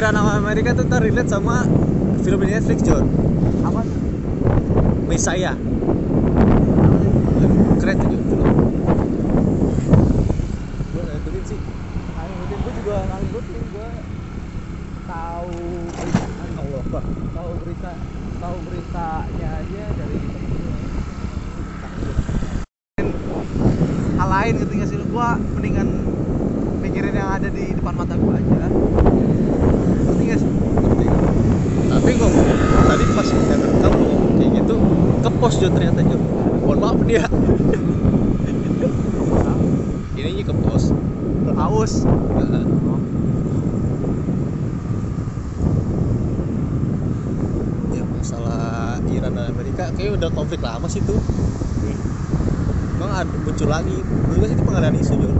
kira 0.00 0.16
sama 0.16 0.32
Amerika 0.40 0.72
tuh 0.72 0.88
terlihat 0.88 1.28
sama 1.28 1.60
film 2.24 2.40
Netflix 2.40 2.80
John. 2.88 3.04
Apa? 3.68 3.84
Messiah 5.04 5.52
lucu 53.60 53.68
lagi. 53.68 53.92
Menurut 54.00 54.40
gue 54.40 54.56
itu 54.56 54.64
pengalihan 54.64 54.96
isu 54.96 55.14
Jor 55.20 55.36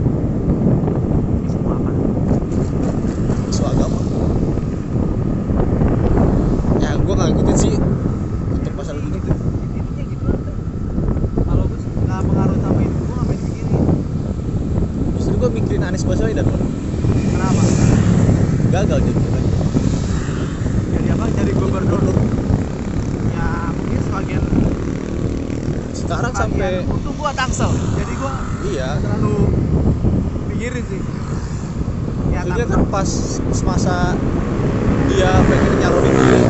isu 1.49 1.57
apa? 1.65 1.89
Isu 3.49 3.63
agama. 3.65 3.97
Ya 6.77 7.01
gue 7.01 7.13
nggak 7.17 7.27
ngikutin 7.33 7.57
sih. 7.57 7.73
Untuk 8.53 8.73
masalah 8.77 9.01
gitu 9.01 9.17
gitu 9.25 9.33
kalau 11.49 11.65
gue 11.65 11.79
nggak 11.81 12.21
pengaruh 12.21 12.57
sama 12.61 12.81
itu 12.85 12.93
gue 12.93 13.15
ngapain 13.17 13.39
mikirin. 13.41 13.73
Justru 15.17 15.33
gue 15.41 15.49
mikirin 15.57 15.81
Anies 15.81 16.05
Baswedan. 16.05 16.45
Kenapa? 16.45 17.63
Gagal 18.69 18.99
jadi 19.01 19.21
jadi 20.93 21.07
apa? 21.17 21.25
Jadi 21.41 21.51
gubernur. 21.57 22.01
Ya 23.33 23.49
mungkin 23.73 23.99
sebagian 24.05 24.45
sekarang 25.97 26.33
sampai 26.37 26.85
untuk 26.85 27.17
gua 27.17 27.31
tangsel 27.33 27.71
iya. 28.69 28.89
Terlalu 29.01 29.35
pikirin 30.53 30.83
sih. 30.85 31.01
Ya, 32.31 32.45
maksudnya 32.45 32.67
kan 32.69 32.81
pas 32.87 33.09
semasa 33.51 33.95
dia 35.11 35.31
pengen 35.43 35.73
nyalonin 35.83 36.15
diri 36.15 36.43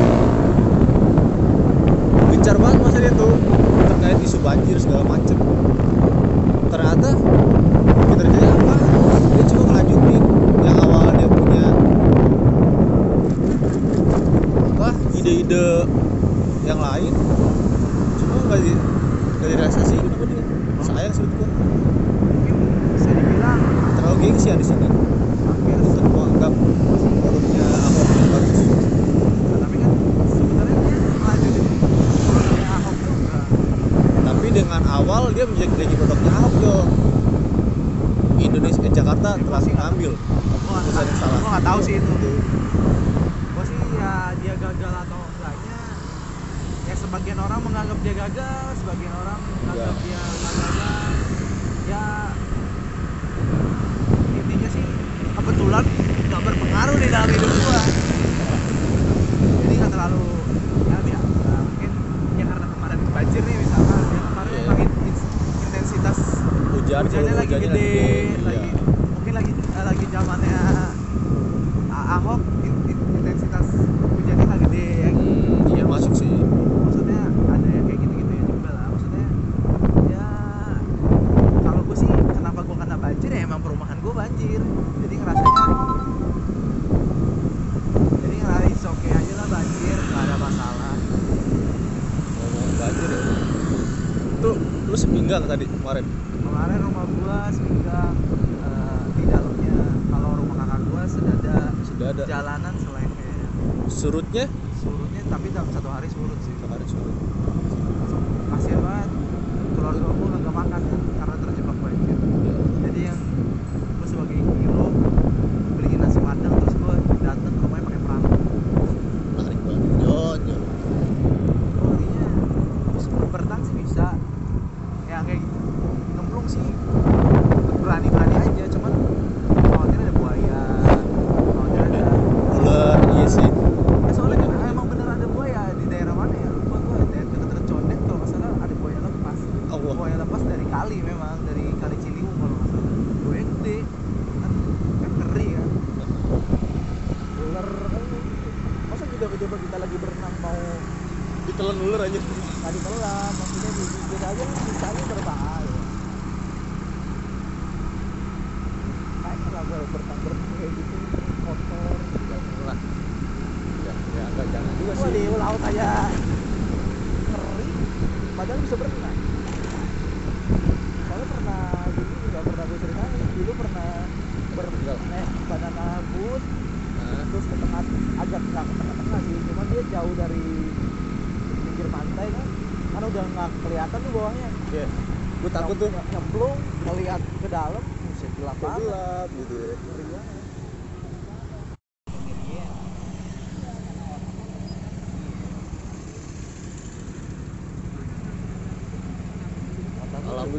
gencar 2.32 2.56
banget 2.58 2.78
masa 2.82 2.98
dia 3.02 3.12
tuh 3.14 3.34
terkait 3.90 4.18
isu 4.22 4.38
banjir 4.40 4.76
segala 4.78 5.02
macem. 5.06 5.51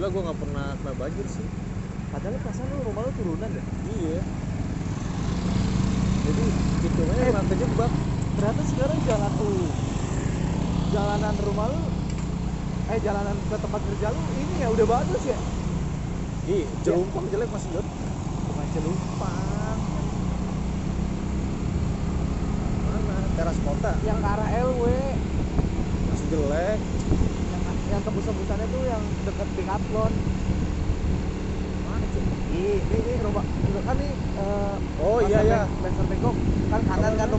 alhamdulillah 0.03 0.11
gue 0.11 0.27
nggak 0.27 0.39
pernah 0.43 0.67
kena 0.75 0.93
banjir 0.99 1.27
sih. 1.31 1.52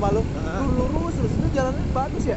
Rumah 0.04 0.20
lu. 0.20 0.22
Lu 0.76 0.84
lurus 0.92 1.14
terus 1.16 1.32
itu 1.32 1.48
jalannya 1.56 1.84
bagus 1.96 2.24
ya? 2.28 2.36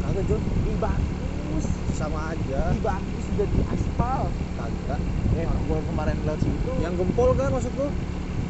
Kagak 0.00 0.24
Jod 0.24 0.42
Ih, 0.64 0.76
bagus. 0.80 1.66
Sama 1.92 2.32
aja. 2.32 2.60
Ih, 2.72 2.80
bagus 2.80 3.24
udah 3.36 3.48
di 3.52 3.60
aspal. 3.68 4.22
Kagak. 4.56 5.00
Eh 5.36 5.44
gua 5.68 5.78
kemarin 5.84 6.16
lewat 6.24 6.40
situ. 6.40 6.72
Yang 6.80 6.94
gempol 7.04 7.28
kan 7.36 7.52
maksud 7.52 7.72
lu? 7.76 7.88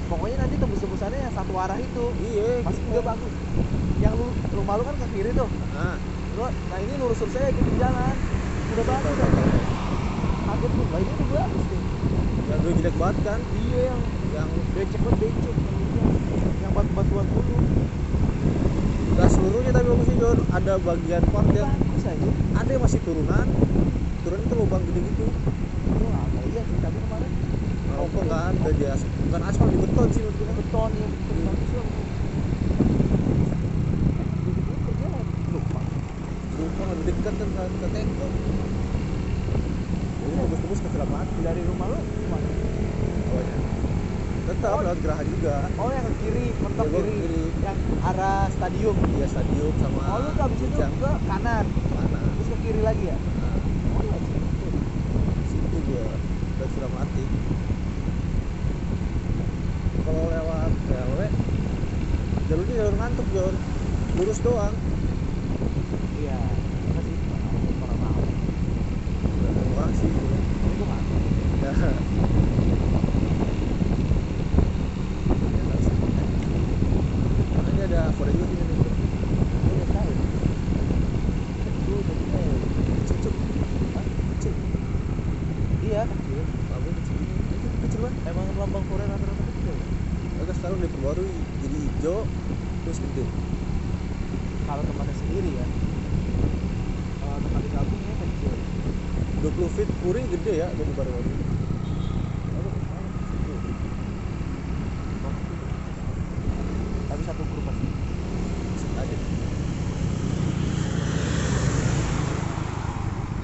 Pokoknya 0.08 0.36
nanti 0.46 0.54
tembus-tembusannya 0.56 1.18
yang 1.18 1.34
satu 1.34 1.52
arah 1.58 1.78
itu. 1.82 2.04
Iya 2.30 2.62
gitu. 2.62 2.80
udah 2.94 3.02
bagus. 3.02 3.32
Yang 3.98 4.14
lu 4.14 4.26
rumah 4.54 4.74
lu 4.78 4.82
kan 4.86 4.94
ke 4.94 5.06
kiri 5.18 5.30
tuh. 5.34 5.50
Nah 5.74 5.98
nah 6.38 6.78
ini 6.78 6.94
lurus 7.02 7.18
lurus 7.18 7.34
aja 7.34 7.50
ikutin 7.50 7.74
jalan. 7.82 8.14
Udah 8.70 8.84
bagus 8.86 9.02
tahu, 9.02 9.14
tahu, 9.18 9.26
aja 9.26 9.42
tahu. 9.42 9.50
kaget 10.48 10.72
lu 10.78 10.84
lah 10.86 11.00
ini 11.02 11.12
udah 11.18 11.28
bagus 11.42 11.64
nih. 11.66 11.82
Yang 12.48 12.58
dulu 12.62 12.72
jelek 12.78 12.94
banget 12.94 13.16
kan? 13.26 13.40
Iya 13.42 13.80
yang 13.90 14.00
yang 14.30 14.48
becek 14.72 15.00
banget 15.02 15.18
becek 15.26 15.56
yang 15.98 16.14
itu. 16.14 16.48
yang 16.62 16.72
batu-batuan 16.72 17.26
dulu. 17.26 17.56
Gak 19.18 19.28
seluruhnya 19.34 19.72
tapi 19.74 19.86
bagus 19.90 20.08
Jod 20.14 20.38
ada 20.54 20.72
bagian 20.78 21.22
part 21.34 21.48
yang 21.50 21.70
bagus 21.74 22.04
aja 22.06 22.30
ada 22.58 22.70
yang 22.70 22.82
masih 22.82 23.00
turunan. 23.02 23.46
Turun 24.22 24.40
itu 24.42 24.54
lubang 24.54 24.82
gede 24.86 25.00
gitu. 25.02 25.26
Itu 25.26 26.06
apa 26.06 26.38
iya 26.46 26.62
sih 26.62 26.78
tapi 26.78 26.98
kemarin. 27.02 27.32
Rokok 27.98 28.24
kan 28.30 28.52
udah 28.62 28.74
di 28.78 28.84
as- 28.86 29.10
bukan 29.26 29.42
aspal 29.42 29.66
di 29.66 29.78
beton 29.82 30.08
sih 30.14 30.22
maksudnya. 30.22 30.54
Beton 30.54 30.90
ya 30.94 31.06
beton 31.06 31.56
lupa 35.48 35.80
Lupa 36.58 36.82
lebih 36.92 37.04
dekat 37.14 37.34
kan 37.38 37.48
ke, 37.48 37.88
teko 37.94 38.26
jadi 40.18 40.34
tembus-tembus 40.34 40.80
kecelakaan 40.84 41.26
dari 41.40 41.62
rumah 41.64 41.86
bawahnya 41.88 42.17
tetap 44.58 44.74
Oh. 44.74 44.82
lewat 44.82 44.98
geraha 44.98 45.22
juga. 45.24 45.54
Oh 45.76 45.88
yang 45.88 46.02
ke 46.02 46.14
kiri 46.18 46.46
mentok 46.58 46.84
Ya, 46.84 46.92
kiri. 46.92 47.14
kiri. 47.16 47.42
yang 47.60 47.78
arah 48.04 48.42
stadium. 48.48 48.96
Iya 49.08 49.26
stadium 49.28 49.74
sama 49.78 50.00
oh 50.04 50.18
lu 50.18 50.30
ke 50.32 50.42
abis 50.42 50.60
itu 50.60 50.78
ke 50.98 51.10
kanan. 51.24 51.64
Mana 51.92 52.18
terus 52.28 52.48
ke 52.48 52.56
kiri 52.60 52.80
lagi 52.80 53.04
ya? 53.06 53.16
Nah, 53.16 53.56
oh 53.94 54.18
situ. 54.18 54.68
situ 55.46 55.76
gua 55.84 56.04
udah 56.50 56.68
sudah 56.68 56.90
mati 56.90 57.24
kalau 60.00 60.24
lewat 60.26 60.70
jalurnya 62.48 62.74
jalur 62.74 62.94
ngantuk 62.96 63.28
Jon 63.30 63.54
lurus 64.16 64.40
doang 64.40 64.74
iya 66.16 66.38
apa 66.88 67.00
sih 67.00 67.16
orang 67.78 67.98
tahu 68.00 68.22
Udah 69.28 69.52
orang 69.76 69.92
sih 69.94 70.10
tapi 70.10 70.74
gua 70.74 70.86
nggak 70.88 71.02
tahu. 71.04 71.20
ya 71.60 71.72
Makanya 77.50 77.84
ada 77.84 78.00
Ford 78.14 78.30
juga 78.30 78.46
sini 78.46 78.64
nih. 78.64 78.76
gua 78.78 78.92
udah 79.68 79.88
tahu 79.90 80.10
gua 81.84 81.98
udah 81.98 82.16
tahu 82.24 82.52
Cucuk. 83.04 83.34
Hah? 83.92 84.04
Kecil. 84.32 84.54
iya 85.82 86.02
kecil 86.04 86.40
Lampu 86.68 86.88
kecil. 86.94 87.16
Itu 87.18 87.66
kecil 87.82 87.98
banget. 88.00 88.20
emang 88.26 88.46
lambang 88.56 88.84
Korea 88.86 89.06
rata-rata 89.06 89.42
kecil 89.44 89.76
Agak 90.38 90.54
sekarang 90.54 90.76
udah 90.78 90.90
perbarui 90.92 91.32
jadi 91.60 91.76
hijau 91.78 92.18
terus 92.80 92.98
gede. 93.00 93.24
Kalau 94.68 94.82
tempatnya 94.84 95.16
sendiri 95.16 95.50
ya 95.50 95.66
kalau 97.18 97.38
tempat 97.40 97.60
di 97.64 97.70
kampungnya 97.72 98.14
kecil 98.20 98.52
20 99.40 99.74
feet 99.74 99.90
kuring 100.02 100.26
gede 100.28 100.52
ya 100.58 100.68
jadi 100.74 100.92
baru-baru. 100.92 101.30
Aduh, 102.58 102.74
mana? 102.74 103.08
Situ. 103.24 103.54
tapi 107.08 107.22
satu 107.22 107.42
grup 107.44 107.64
pasti 107.64 107.86
Ada. 108.98 109.14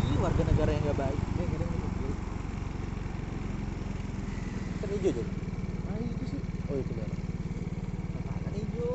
Ih, 0.02 0.16
warga 0.18 0.42
negara 0.44 0.70
yang 0.74 0.82
nggak 0.82 0.98
baik. 0.98 1.20
Eh, 1.38 1.46
kadang 1.46 1.70
kecil. 1.70 2.10
Kan 4.80 4.88
hijau 4.90 5.10
Jon. 5.14 5.28
Nah, 5.86 5.96
itu 6.02 6.24
sih. 6.26 6.40
Oh 6.66 6.76
itu 6.76 6.92
merah. 6.92 7.18
Apaan 8.18 8.54
hijau? 8.58 8.92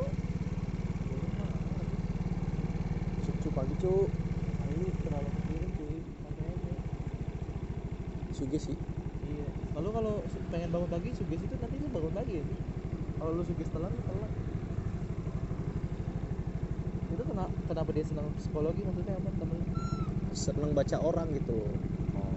Cucu 3.24 3.48
pagi 3.50 3.74
cu. 3.78 3.94
Nah, 4.04 4.68
ini 4.70 4.86
terlalu 5.00 5.28
ke 5.32 5.40
kiri, 5.48 5.68
cuy. 5.76 5.96
Santai 6.20 6.46
aja. 6.50 6.72
Suge 8.30 8.58
sih. 8.60 8.76
Iya. 9.24 9.48
Lalu 9.76 9.88
kalau 9.96 10.14
su- 10.28 10.44
pengen 10.50 10.70
bangun 10.70 10.90
pagi, 10.90 11.08
suges 11.14 11.40
itu 11.40 11.54
nanti 11.56 11.76
lu 11.78 11.88
bangun 11.88 12.12
pagi 12.12 12.32
ya, 12.36 12.42
sih. 12.44 12.58
Kalau 13.16 13.30
lu 13.32 13.42
suges 13.44 13.68
telat, 13.70 13.92
lu 13.92 14.02
telat. 14.02 14.32
Itu 17.10 17.22
kenapa, 17.26 17.52
kenapa 17.66 17.90
dia 17.90 18.04
senang 18.06 18.26
psikologi 18.50 18.82
maksudnya 18.82 19.14
apa 19.14 19.30
temen? 19.38 19.62
Seneng 20.34 20.74
baca 20.74 20.96
orang 20.98 21.30
gitu. 21.38 21.70
Oh, 22.18 22.34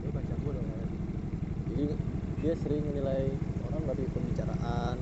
dia 0.00 0.08
baca 0.16 0.32
gue 0.32 0.52
dong 0.56 0.64
ya. 0.64 0.80
Jadi 1.68 1.84
dia 2.40 2.52
sering 2.56 2.80
menilai 2.88 3.36
orang 3.68 3.82
dari 3.84 4.04
pembicaraan. 4.16 4.96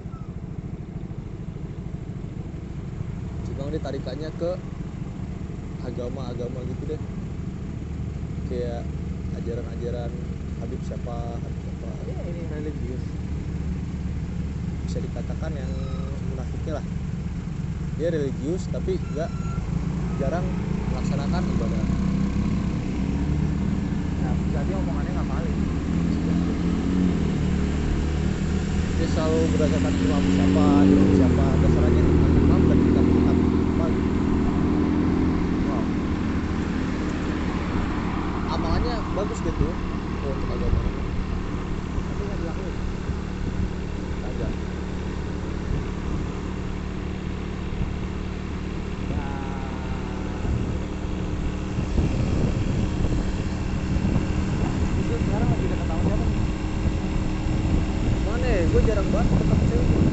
Cuma 3.46 3.70
dia 3.70 3.78
tarikannya 3.78 4.30
ke 4.34 4.50
agama-agama 5.86 6.66
gitu 6.66 6.82
deh. 6.82 7.00
Kayak 8.50 8.82
ajaran-ajaran 9.38 10.10
Habib 10.58 10.82
siapa, 10.82 11.38
Habib 11.38 11.60
siapa. 11.62 11.90
Iya, 12.10 12.20
ini 12.26 12.42
religius. 12.50 13.04
Bisa 14.90 14.98
dikatakan 14.98 15.54
yang 15.54 15.70
munafiknya 16.34 16.82
lah. 16.82 16.86
Dia 18.02 18.10
religius 18.10 18.66
tapi 18.74 18.98
nggak 18.98 19.30
jarang 20.24 20.46
melaksanakan 20.88 21.42
ibadah. 21.52 21.84
Nah, 24.24 24.34
jadi 24.56 24.70
omongannya 24.72 25.12
nggak 25.20 25.28
valid. 25.28 25.56
Dia 28.96 29.08
selalu 29.12 29.38
berdasarkan 29.52 29.92
imam 30.00 30.24
siapa, 30.32 30.66
imam 30.88 31.10
siapa 31.12 31.46
tentang 32.08 32.32
imam 32.40 32.60
dan 32.64 32.78
tentang 32.88 33.06
kitab 33.12 33.34
apa 33.44 33.84
gitu. 33.92 34.08
Wow. 35.68 35.84
amalannya 38.54 38.96
bagus 39.12 39.38
gitu 39.44 39.68
oh, 39.68 40.32
untuk 40.32 40.48
agama 40.56 40.78
Tapi 42.08 42.22
nggak 42.24 42.38
dilakuin. 42.40 42.76
ada 44.24 44.48
Ya. 49.04 49.26
Itu 54.96 55.14
sekarang 55.18 55.48
lagi 55.50 55.66
dekat 55.68 55.86
sama 55.86 56.02
siapa 56.02 56.24
nih? 56.24 56.42
mana 58.24 58.46
ya 58.48 58.62
gue 58.74 58.82
jarang 58.82 59.06
banget 59.06 59.38
ketemu 59.38 59.62
cewek 59.70 60.03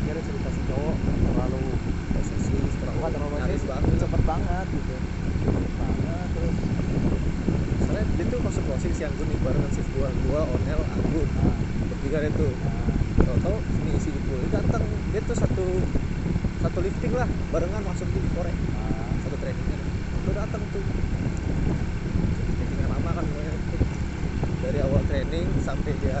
kayak 0.00 0.16
tadi 0.16 0.28
lu 0.30 0.40
akhirnya 0.40 0.40
cerita 0.40 0.50
si 0.50 0.62
cowok 0.70 0.96
terlalu 1.04 1.64
posesif 2.14 2.70
terlalu 2.80 2.96
bukan 3.00 3.10
terlalu 3.12 3.34
nyaris 3.40 3.62
banget 3.68 3.82
banget 3.84 4.00
cepet 4.00 4.22
banget 4.24 4.66
gitu 4.72 4.96
cepet 5.40 5.72
banget 5.76 6.26
terus 6.34 6.56
soalnya 7.80 8.04
dia 8.16 8.24
tuh 8.28 8.40
masuk 8.44 8.62
closing 8.68 8.94
siang 8.96 9.12
gue 9.16 9.26
nih 9.28 9.38
barengan 9.44 9.70
shift 9.74 9.90
gua 9.96 10.08
gua 10.28 10.40
onel 10.46 10.80
aku 10.84 11.20
nah, 11.36 11.56
bertiga 11.90 12.18
deh 12.24 12.32
tuh 12.36 12.52
nah, 12.64 12.86
tau-tau 13.26 13.56
ini 13.60 13.92
si 14.00 14.10
itu 14.12 14.34
dia 14.46 14.60
datang 14.60 14.82
dia 15.10 15.20
tuh 15.24 15.36
satu 15.36 15.66
satu 16.60 16.78
lifting 16.84 17.12
lah 17.16 17.28
barengan 17.50 17.82
masuk 17.84 18.08
di 18.12 18.20
korek 18.36 18.56
nah, 18.76 19.10
satu 19.26 19.36
trainingnya 19.40 19.78
udah 20.24 20.34
datang 20.44 20.62
tuh 20.70 20.84
trainingan 22.60 22.88
lama 22.88 23.10
kan 23.16 23.24
semuanya 23.24 23.52
tuh. 23.56 23.80
dari 24.60 24.78
awal 24.84 25.02
training 25.08 25.46
sampai 25.64 25.92
dia 26.04 26.20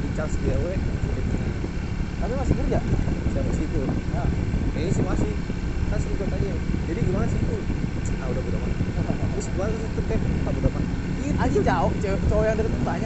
di 0.00 0.08
charge 0.14 0.38
di 0.42 0.48
AW 0.54 0.66
trainingan 0.74 1.52
tapi 2.18 2.32
masih 2.34 2.54
kerja 2.58 2.78
siapa 3.30 3.50
sih 3.54 3.64
itu 3.66 3.82
nah, 4.14 4.28
kayaknya 4.74 4.92
sih 4.94 5.04
masih 5.06 5.32
kan 5.88 5.98
sering 5.98 6.16
gue 6.18 6.28
tanya 6.28 6.54
jadi 6.88 7.00
gimana 7.02 7.26
sih 7.30 7.38
itu 7.40 7.56
ah 8.18 8.26
udah 8.26 8.42
udah 8.42 8.58
mah 8.60 8.70
terus 9.34 9.46
gimana 9.54 9.70
sih 9.78 9.88
itu 9.88 10.02
teh 10.10 10.18
ah 10.18 10.52
udah 10.52 10.70
mah 10.74 10.82
gitu 11.48 11.70
anjing 11.70 12.17
cowok 12.28 12.44
cewek 12.44 12.96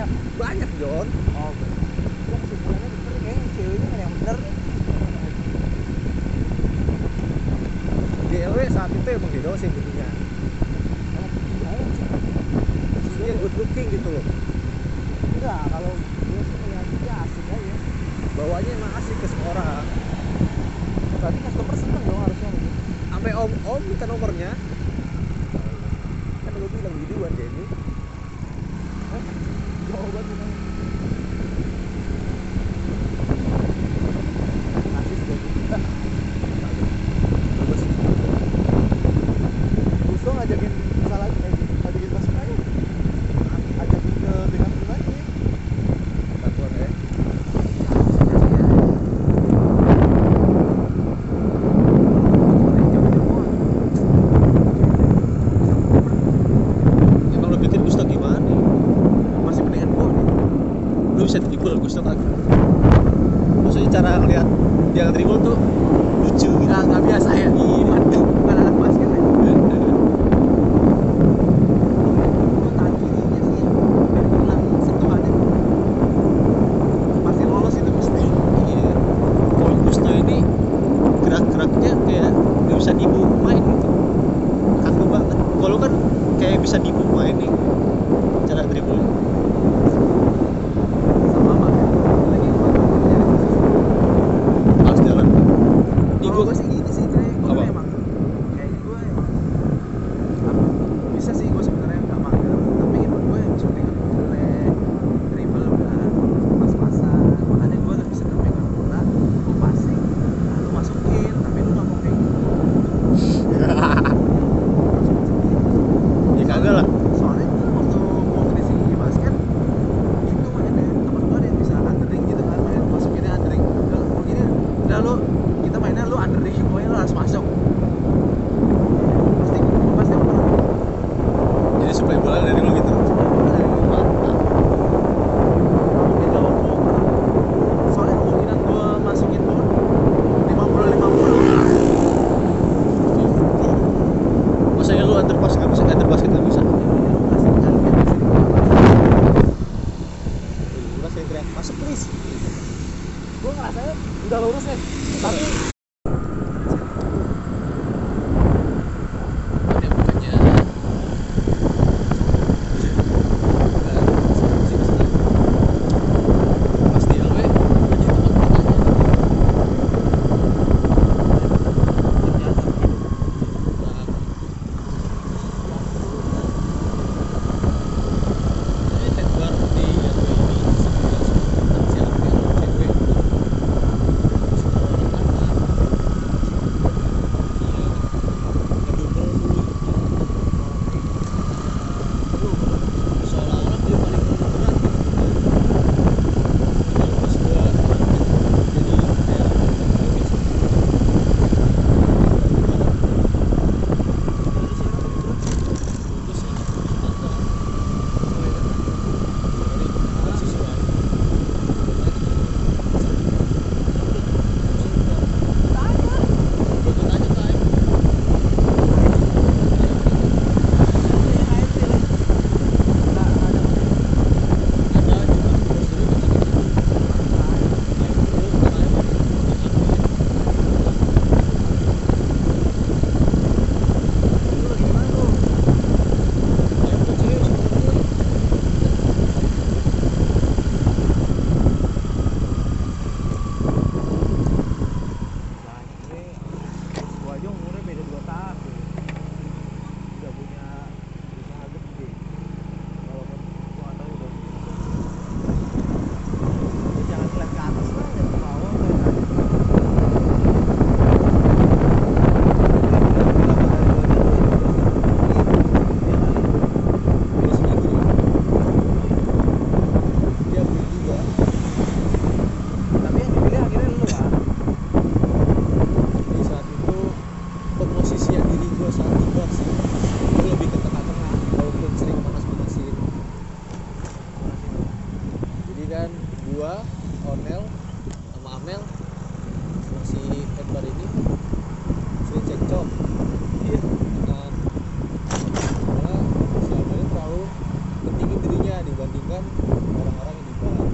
dengan 299.32 299.48
orang-orang 299.96 300.34
yang 300.36 300.44
di 300.44 300.54
bawah 300.60 300.88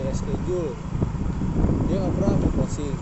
dia 0.00 0.12
schedule. 0.16 0.72
Dia 1.86 1.96
nggak 2.00 2.12
pernah 2.16 2.30
ambil 2.40 2.50
posting 2.56 2.96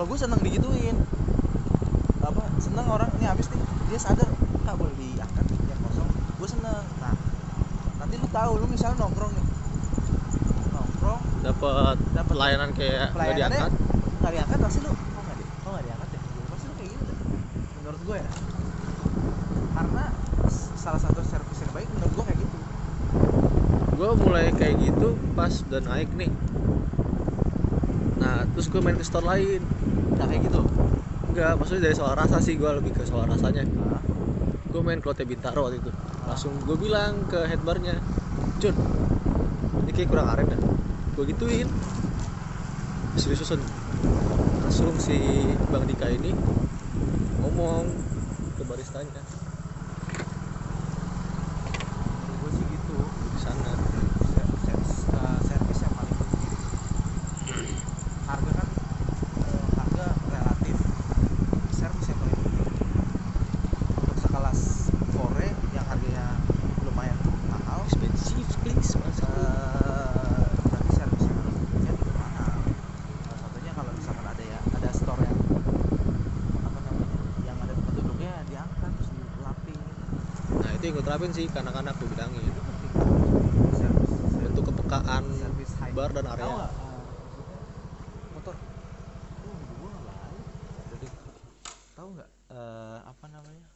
kalau 0.00 0.16
gue 0.16 0.20
seneng 0.24 0.40
digituin. 0.40 0.96
Apa 2.24 2.40
seneng 2.56 2.88
orang 2.88 3.12
ini 3.20 3.28
habis 3.28 3.52
nih. 3.52 3.60
Dia 3.92 4.00
sadar 4.00 4.32
kak 4.64 4.74
boleh 4.80 4.96
diangkat 4.96 5.44
yang 5.68 5.76
kosong. 5.84 6.08
Gue 6.40 6.48
seneng. 6.48 6.88
Nah 7.04 7.12
nanti 8.00 8.16
lu 8.16 8.24
tahu 8.32 8.64
lu 8.64 8.66
misalnya 8.72 8.96
nongkrong 8.96 9.28
nih. 9.36 9.44
Nongkrong. 10.72 11.20
Dapat 11.44 11.96
dapat 12.16 12.32
layanan 12.32 12.72
kayak 12.72 13.12
nggak 13.12 13.44
diangkat? 13.44 13.70
nggak 14.24 14.32
diangkat 14.40 14.58
pasti 14.64 14.78
lu 14.80 14.88
kok 14.88 15.20
nggak 15.20 15.36
di 15.36 15.44
kok 15.44 15.68
nggak 15.68 15.84
diangkat 15.84 16.08
ya? 16.08 16.20
Pasti 16.48 16.64
lu 16.64 16.74
kayak 16.80 16.90
gitu. 16.96 17.04
Deh. 17.04 17.42
menurut 17.84 18.00
gue 18.00 18.16
ya. 18.16 18.30
Karena 19.76 20.04
salah 20.80 21.00
satu 21.04 21.20
servis 21.28 21.60
yang 21.60 21.72
baik 21.76 21.88
menurut 21.92 22.12
gue 22.16 22.24
kayak 22.24 22.40
gitu. 22.40 22.56
Gue 24.00 24.10
mulai 24.16 24.48
kayak 24.56 24.80
gitu 24.80 25.12
pas 25.36 25.52
udah 25.68 25.84
naik 25.84 26.08
nih 26.16 26.32
terus 28.60 28.76
gue 28.76 28.84
main 28.84 28.92
ke 28.92 29.00
store 29.08 29.24
lain. 29.24 29.64
Nah 30.20 30.28
kayak 30.28 30.52
gitu. 30.52 30.60
enggak 31.32 31.56
maksudnya 31.56 31.88
dari 31.88 31.96
soal 31.96 32.12
rasa 32.12 32.44
sih 32.44 32.60
gue 32.60 32.68
lebih 32.68 32.92
ke 32.92 33.08
soal 33.08 33.24
rasanya. 33.24 33.64
Nah, 33.64 34.04
gue 34.68 34.82
main 34.84 35.00
Klote 35.00 35.24
Bintaro 35.24 35.64
waktu 35.64 35.80
itu. 35.80 35.88
Langsung 36.28 36.52
gue 36.68 36.76
bilang 36.76 37.24
ke 37.24 37.40
headbarnya 37.48 37.96
Jun 38.60 38.76
ini 39.80 39.90
kayak 39.96 40.08
kurang 40.12 40.28
aren 40.28 40.46
dah 40.52 40.60
gue 41.16 41.24
gituin. 41.32 41.68
Serius 43.16 43.42
susun 43.42 43.64
langsung 44.60 44.94
si 45.00 45.16
Bang 45.72 45.88
Dika 45.88 46.12
ini 46.12 46.30
ngomong 47.40 47.88
ke 48.54 48.62
baristanya 48.68 49.24
menurut 52.20 52.36
gue 52.44 52.50
sih 52.54 52.66
gitu. 52.68 52.98
di 53.08 53.38
sana 53.40 53.72
Servis, 54.30 54.92
eh, 55.10 55.38
servis 55.42 55.78
yang 55.82 55.94
paling 55.96 56.14
penting. 56.14 56.54
Harga 58.24 58.52
kan 58.54 58.68
eh, 59.42 59.66
harga 59.74 60.06
relatif. 60.30 60.76
Servis 61.74 62.06
yang 62.06 62.18
paling 62.22 62.38
penting. 62.38 62.70
Untuk 63.98 64.16
sekelas 64.22 64.60
Fore 65.10 65.48
yang 65.74 65.86
harganya 65.90 66.38
lumayan 66.86 67.18
mahal, 67.50 67.82
expensive 67.84 68.46
please 68.62 68.94
mas 69.02 69.18
eh, 69.18 70.46
berarti 70.70 70.90
servisnya 70.94 71.34
ya 71.82 71.92
juga 71.98 72.12
mahal. 72.16 72.54
Salah 73.26 73.38
satunya 73.42 73.72
kalau 73.74 73.92
misalkan 73.98 74.26
ada 74.30 74.44
ya 74.46 74.58
ada 74.78 74.90
store 74.94 75.22
yang 75.26 75.38
apa 76.60 76.78
namanya 76.86 77.08
yang 77.44 77.56
ada 77.58 77.72
tempat 77.74 77.92
duduknya 77.98 78.32
diangkat 78.46 78.90
terus 78.94 79.10
dilapin 79.10 79.80
nah 80.60 80.70
itu 80.76 80.84
yang 80.86 80.94
gue 80.98 80.99
terapin 81.10 81.34
sih 81.34 81.50
ke 81.50 81.58
anak-anak 81.58 81.98
gue 81.98 82.06
bilangin. 82.06 82.38
Itu 82.38 82.62
penting 82.62 83.74
servis. 83.74 84.10
Bentuk 84.46 84.64
kepekaan 84.70 85.26
bar 85.90 86.14
dan 86.14 86.22
area. 86.30 86.70
Motor. 88.30 88.54
Jadi 90.94 91.06
tahu 91.98 92.08
nggak 92.14 92.30
eh, 92.54 92.98
apa 93.10 93.26
namanya? 93.26 93.66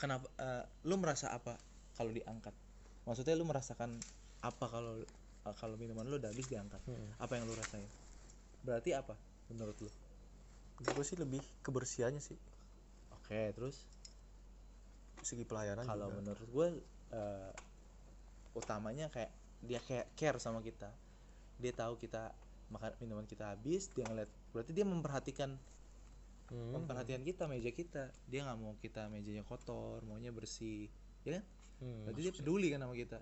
Kenapa 0.00 0.32
eh, 0.40 0.64
lu 0.88 0.96
merasa 0.96 1.28
apa 1.28 1.60
kalau 1.92 2.08
diangkat? 2.08 2.56
Maksudnya 3.04 3.36
lu 3.36 3.44
merasakan 3.44 4.00
apa 4.40 4.64
kalau 4.64 4.96
eh, 5.44 5.54
kalau 5.60 5.76
minuman 5.76 6.08
lu 6.08 6.16
udah 6.16 6.32
habis 6.32 6.48
diangkat? 6.48 6.80
Hmm. 6.88 7.20
apa 7.20 7.36
yang 7.36 7.44
lu 7.44 7.52
rasain? 7.52 7.84
Berarti 8.64 8.96
apa 8.96 9.12
menurut 9.52 9.76
lu? 9.76 9.92
Gue 10.80 11.04
sih 11.04 11.20
lebih 11.20 11.44
kebersihannya 11.60 12.24
sih. 12.24 12.40
Oke 13.12 13.52
terus 13.52 13.84
segi 15.24 15.42
pelayanan 15.42 15.84
kalau 15.84 16.08
juga. 16.08 16.16
menurut 16.20 16.46
gue 16.46 16.66
eh, 17.10 17.52
utamanya 18.54 19.10
kayak 19.10 19.32
dia 19.60 19.80
kayak 19.80 20.06
care 20.14 20.38
sama 20.38 20.60
kita. 20.60 20.92
Dia 21.58 21.72
tahu 21.72 21.96
kita 21.96 22.30
makan 22.68 22.96
minuman 22.98 23.24
kita 23.24 23.52
habis 23.52 23.88
dia 23.90 24.04
ngeliat 24.04 24.28
berarti 24.52 24.72
dia 24.72 24.84
memperhatikan 24.84 25.56
Hmm. 26.44 26.76
memperhatikan 26.76 27.24
kita 27.24 27.48
meja 27.48 27.72
kita. 27.72 28.12
Dia 28.28 28.44
nggak 28.44 28.58
mau 28.60 28.76
kita 28.76 29.08
mejanya 29.08 29.40
kotor 29.42 30.04
maunya 30.04 30.28
bersih 30.28 30.92
ya 31.24 31.40
kan? 31.40 31.44
Hmm, 31.80 32.04
berarti 32.04 32.20
dia 32.20 32.32
peduli 32.36 32.68
kan 32.68 32.84
sama 32.84 32.92
kita. 32.92 33.18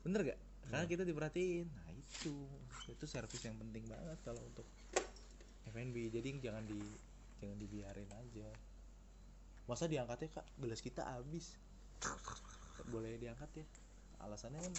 Bener 0.00 0.20
gak 0.24 0.40
karena 0.64 0.80
Iya. 0.80 0.88
kita 0.88 1.02
diperhatiin. 1.04 1.66
Nah 1.68 1.92
itu. 1.92 2.34
Itu 2.88 3.04
servis 3.04 3.44
yang 3.44 3.60
penting 3.60 3.84
banget 3.84 4.16
kalau 4.24 4.40
untuk 4.40 4.64
F&B 5.68 6.08
jadi 6.08 6.40
jangan 6.40 6.64
di 6.64 6.80
jangan 7.36 7.56
dibiarin 7.60 8.08
aja 8.08 8.48
masa 9.64 9.84
diangkatnya 9.86 10.28
kak? 10.30 10.46
Gelas 10.58 10.80
kita 10.80 11.02
habis. 11.06 11.56
Boleh 12.84 13.16
diangkat 13.16 13.50
ya? 13.54 13.66
Alasannya 14.20 14.60
kan 14.60 14.74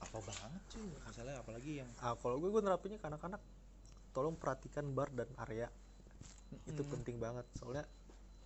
apa 0.00 0.18
banget 0.20 0.62
cuy. 0.68 0.90
Masalahnya 1.00 1.38
apalagi 1.40 1.72
yang 1.80 1.88
ah 1.98 2.14
kalau 2.14 2.38
gue 2.38 2.50
gue 2.50 2.62
nerapinnya 2.62 2.98
ke 2.98 3.06
anak-anak. 3.06 3.40
Tolong 4.10 4.34
perhatikan 4.34 4.90
bar 4.92 5.10
dan 5.10 5.30
area. 5.40 5.70
Itu 6.64 6.82
Mm. 6.82 6.90
penting 6.90 7.16
banget. 7.18 7.46
Soalnya 7.54 7.86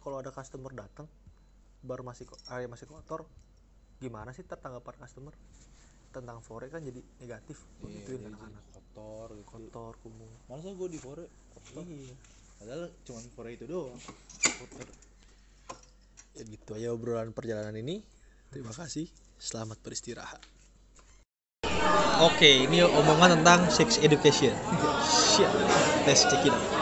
kalau 0.00 0.20
ada 0.20 0.30
customer 0.30 0.72
datang 0.72 1.08
bar 1.80 2.00
masih 2.02 2.24
area 2.48 2.66
masih 2.66 2.86
kotor 2.86 3.22
gimana 3.98 4.30
sih 4.30 4.42
ntar 4.42 4.58
tanggapan 4.58 4.94
customer? 4.96 5.34
Tentang 6.08 6.40
fore 6.40 6.66
kan 6.66 6.80
jadi 6.80 7.04
negatif 7.20 7.60
Iya, 7.84 8.00
gituin 8.00 8.24
anak-anak. 8.26 8.64
kotor 8.72 9.28
gitu. 9.34 9.44
Kotor 9.46 9.92
kumuh. 10.00 10.32
Masa 10.48 10.72
gue 10.72 10.88
di 10.88 10.96
fore 10.96 11.24
kotor. 11.52 11.84
Iya. 11.84 12.14
Padahal 12.58 12.82
cuma 13.04 13.20
fore 13.28 13.50
itu 13.52 13.64
doang. 13.66 13.98
Kotor 14.40 14.88
ya 16.38 16.46
gitu 16.46 16.78
aja 16.78 16.94
obrolan 16.94 17.34
perjalanan 17.34 17.74
ini. 17.74 17.98
Terima 18.54 18.70
kasih. 18.70 19.10
Selamat 19.42 19.82
beristirahat. 19.82 20.38
Oke, 22.22 22.66
ini 22.66 22.82
omongan 22.82 23.38
tentang 23.42 23.66
sex 23.70 23.98
education. 23.98 24.54
Shit, 25.02 25.50
it 26.06 26.50
out. 26.50 26.78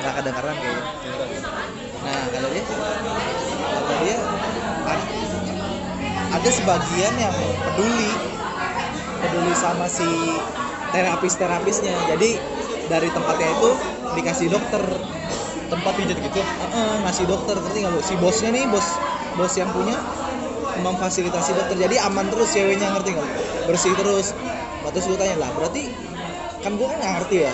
nggak 0.00 0.14
kedengeran 0.16 0.56
kayaknya. 0.56 0.84
Nah 2.00 2.22
kata 2.32 2.48
dia 2.48 2.64
kata 3.60 3.94
dia 4.00 4.18
kan 4.88 5.00
ada 6.40 6.48
sebagian 6.48 7.14
yang 7.20 7.36
peduli 7.68 8.12
peduli 9.20 9.52
sama 9.52 9.84
si 9.84 10.08
terapis 10.88 11.36
terapisnya 11.36 11.92
jadi 12.16 12.40
dari 12.88 13.08
tempatnya 13.12 13.48
itu 13.52 13.70
dikasih 14.16 14.48
dokter 14.48 14.82
Tempat 15.70 15.92
pijat 15.94 16.18
gitu. 16.18 16.42
Heeh, 16.42 16.92
ngasih 17.06 17.24
dokter 17.30 17.54
ngerti 17.54 17.78
nggak 17.86 17.94
lu 17.94 18.02
si 18.02 18.14
bosnya 18.18 18.50
nih 18.50 18.66
bos 18.66 18.98
bos 19.38 19.54
yang 19.54 19.70
punya 19.70 19.94
memfasilitasi 20.82 21.50
dokter. 21.54 21.76
Jadi 21.78 21.96
aman 22.02 22.26
terus 22.26 22.50
ceweknya 22.50 22.90
ngerti 22.90 23.14
nggak 23.14 23.28
bersih 23.70 23.94
terus. 23.94 24.34
Nah, 24.82 24.90
terus 24.90 25.06
gue 25.06 25.18
tanya 25.20 25.36
lah 25.38 25.50
berarti 25.54 25.86
kan 26.66 26.74
gue 26.74 26.86
kan 26.90 26.98
nggak 26.98 27.12
ngerti 27.22 27.36
ya? 27.46 27.52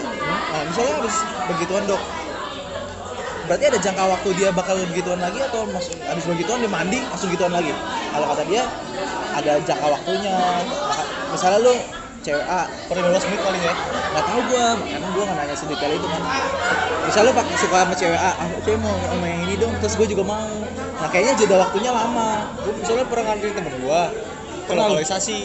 Nah 0.49 0.61
misalnya 0.65 0.95
habis 1.05 1.15
begituan 1.53 1.85
dok 1.85 2.01
berarti 3.47 3.65
ada 3.71 3.79
jangka 3.79 4.05
waktu 4.11 4.29
dia 4.35 4.49
bakal 4.51 4.75
begituan 4.91 5.23
lagi 5.23 5.39
atau 5.39 5.63
mas 5.71 5.87
habis 6.11 6.25
begituan 6.27 6.59
dia 6.59 6.73
mandi 6.73 6.99
langsung 7.07 7.29
gituan 7.31 7.53
lagi. 7.53 7.71
Kalau 8.11 8.27
kata 8.33 8.43
dia 8.49 8.63
ada 9.37 9.53
jangka 9.61 9.87
waktunya. 9.93 10.35
Maka- 10.89 11.11
misalnya 11.37 11.59
lu 11.63 11.75
cewek 12.27 12.43
A 12.43 12.67
Per 12.91 12.97
15 12.99 13.29
menit 13.31 13.41
paling 13.41 13.63
ya. 13.63 13.75
nggak 14.11 14.25
tahu 14.27 14.41
gua 14.51 14.67
karena 14.83 15.09
gua 15.15 15.23
nggak 15.31 15.39
nanya 15.39 15.55
sedetail 15.55 15.93
itu 15.95 16.07
kan 16.11 16.23
misalnya 17.07 17.33
pak 17.39 17.47
suka 17.55 17.77
sama 17.87 17.95
cewek 17.95 18.19
A 18.19 18.31
ah 18.35 18.49
cewek 18.67 18.79
mau 18.83 18.95
sama 19.07 19.27
yang 19.31 19.41
ini 19.47 19.55
dong 19.55 19.73
terus 19.79 19.95
gua 19.95 20.07
juga 20.11 20.25
mau 20.27 20.51
nah 20.99 21.09
kayaknya 21.13 21.33
jeda 21.39 21.57
waktunya 21.61 21.91
lama 21.95 22.51
Gue 22.67 22.73
misalnya 22.83 23.05
pernah 23.07 23.25
nganterin 23.31 23.55
temen 23.55 23.75
gua 23.85 24.11
ke 24.67 24.73
Kenal. 24.75 24.91
lokalisasi 24.91 25.39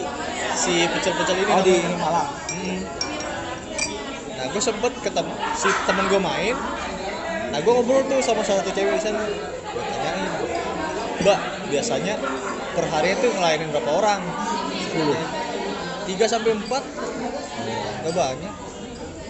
si 0.58 0.74
pecel-pecel 0.90 1.36
ini. 1.46 1.52
oh 1.54 1.62
di. 1.62 1.78
Malang 2.02 2.30
Hmm. 2.52 2.82
Nah, 4.36 4.46
gue 4.50 4.62
sempet 4.62 4.90
ketemu 5.06 5.34
si 5.54 5.70
temen 5.86 6.06
gue 6.10 6.18
main. 6.18 6.58
Nah, 7.54 7.60
gue 7.62 7.72
ngobrol 7.72 8.02
tuh 8.10 8.18
sama 8.26 8.42
salah 8.42 8.66
satu 8.66 8.74
cewek 8.74 8.98
di 8.98 9.02
sana. 9.06 9.22
Gue 9.70 9.84
tanyain, 9.86 10.26
Mbak, 11.22 11.40
biasanya 11.70 12.18
per 12.74 12.86
hari 12.90 13.14
itu 13.14 13.30
ngelayanin 13.30 13.70
berapa 13.70 13.92
orang? 13.94 14.22
10 14.98 15.41
3 16.06 16.34
sampai 16.34 16.52
4 16.58 16.66
Gak 18.02 18.14
banyak. 18.18 18.54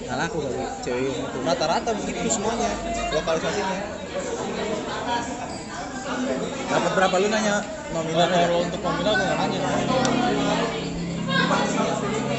Nggak 0.08 0.18
laku 0.18 0.38
kali. 0.44 0.58
Cewek 0.84 1.12
itu 1.12 1.38
Rata-rata 1.44 1.90
begitu 1.96 2.30
semuanya 2.32 2.72
Lokalisasinya. 3.12 3.80
Dapat 6.72 6.92
berapa? 6.96 7.16
Lu 7.20 7.28
nanya. 7.28 7.56
Nominal 7.92 8.28
Kalau 8.32 8.60
untuk 8.64 8.80
nominal 8.80 9.14
gue 9.16 9.26
gak 9.28 9.40
nanya. 9.40 9.60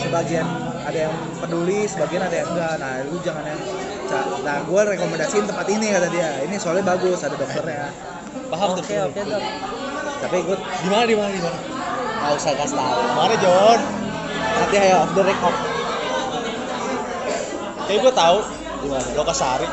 Sebagian 0.02 0.46
ada 0.82 0.98
yang 1.08 1.14
peduli 1.38 1.86
sebagian 1.86 2.22
ada 2.26 2.36
yang 2.42 2.48
enggak. 2.52 2.74
Nah 2.82 2.92
lu 3.06 3.16
jangan 3.22 3.44
yang 3.46 3.60
nah 4.44 4.60
gua 4.68 4.84
rekomendasiin 4.84 5.48
tempat 5.48 5.66
ini 5.72 5.86
kata 5.94 6.08
dia. 6.12 6.42
Ini 6.44 6.54
soalnya 6.60 6.84
bagus 6.84 7.22
ada 7.24 7.38
dokternya. 7.38 7.88
Paham 8.52 8.76
oke 8.76 8.96
oke 9.08 9.20
dok. 9.24 9.42
Tapi 10.22 10.36
gue 10.46 10.56
Di 10.58 10.88
mana 10.90 11.04
di 11.08 11.16
mana 11.16 11.30
di 11.32 11.40
mana? 11.42 11.58
nggak 12.22 12.38
usah 12.38 12.52
kasih 12.54 12.76
tahu. 12.78 13.00
Mana 13.18 13.34
John? 13.42 14.01
Nanti 14.62 14.76
ayo 14.78 15.02
off 15.02 15.10
the 15.18 15.22
record. 15.26 15.56
Kayak 17.90 17.98
gue 18.06 18.12
tahu. 18.14 18.38
Gimana? 18.86 19.08
Lokasari. 19.18 19.68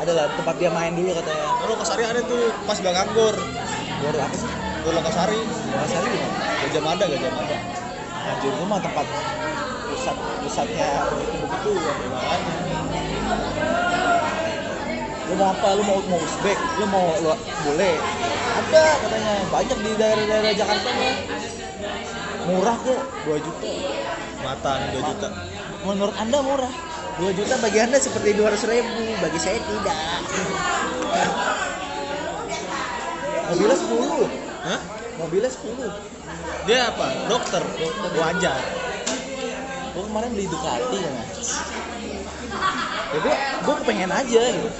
Ada 0.00 0.12
lah 0.16 0.26
tempat 0.38 0.54
dia 0.56 0.70
main 0.70 0.94
dulu 0.94 1.10
katanya. 1.12 1.46
Oh, 1.60 1.66
Lokasari 1.74 2.02
ada 2.06 2.22
tuh 2.22 2.54
pas 2.64 2.78
Gang 2.78 2.94
Anggur 2.94 3.34
luar 4.00 4.14
apa 4.22 4.36
sih? 4.38 4.50
Gue 4.86 4.92
Lokasari. 4.94 5.40
Lokasari 5.74 6.06
gimana? 6.14 6.36
Gajah 6.62 6.82
Mada, 6.86 7.04
Gajah 7.10 7.32
Mada. 7.34 7.56
Anjir 8.20 8.52
gua 8.54 8.66
mah 8.68 8.78
tempat 8.78 9.06
pusat 9.90 10.16
pusatnya 10.44 11.08
begitu 11.10 11.40
begitu 11.42 11.72
Makanya 12.06 12.54
lu 15.26 15.34
mau 15.34 15.48
apa? 15.50 15.68
Lu 15.74 15.82
mau 15.82 15.98
mau 16.06 16.20
Uzbek? 16.22 16.58
Lu 16.78 16.86
mau 16.86 17.10
lu, 17.18 17.34
boleh? 17.66 17.94
Ada 18.60 18.84
katanya. 19.02 19.34
Banyak 19.50 19.78
di 19.82 19.90
daerah-daerah 19.98 20.52
Jakarta 20.54 20.88
mah 20.94 21.14
murah 22.48 22.76
kok 22.80 23.00
2 23.28 23.44
juta. 23.44 23.66
Mata 24.40 24.70
nih 24.80 24.88
2 25.00 25.10
juta. 25.12 25.28
Menurut 25.84 26.16
anda 26.16 26.38
murah? 26.40 26.72
2 27.20 27.36
juta 27.36 27.54
bagi 27.60 27.78
anda 27.84 27.98
seperti 28.00 28.32
200 28.36 28.72
ribu 28.72 29.02
bagi 29.20 29.38
saya 29.40 29.58
tidak. 29.60 29.98
Mobilnya 33.50 33.76
10 33.76 34.30
Hah? 34.60 34.80
mobilnya 35.18 35.50
10 35.50 36.64
Dia 36.64 36.78
apa? 36.88 37.06
Dokter. 37.28 37.62
Wajar. 38.16 38.60
gue 39.90 40.06
kemarin 40.06 40.30
beli 40.30 40.46
Ducati 40.46 40.98
kan 41.02 41.14
ya 43.10 43.18
gue 43.18 43.34
gue 43.66 43.74
kepengen 43.82 44.12
aja 44.14 44.40
gitu 44.54 44.70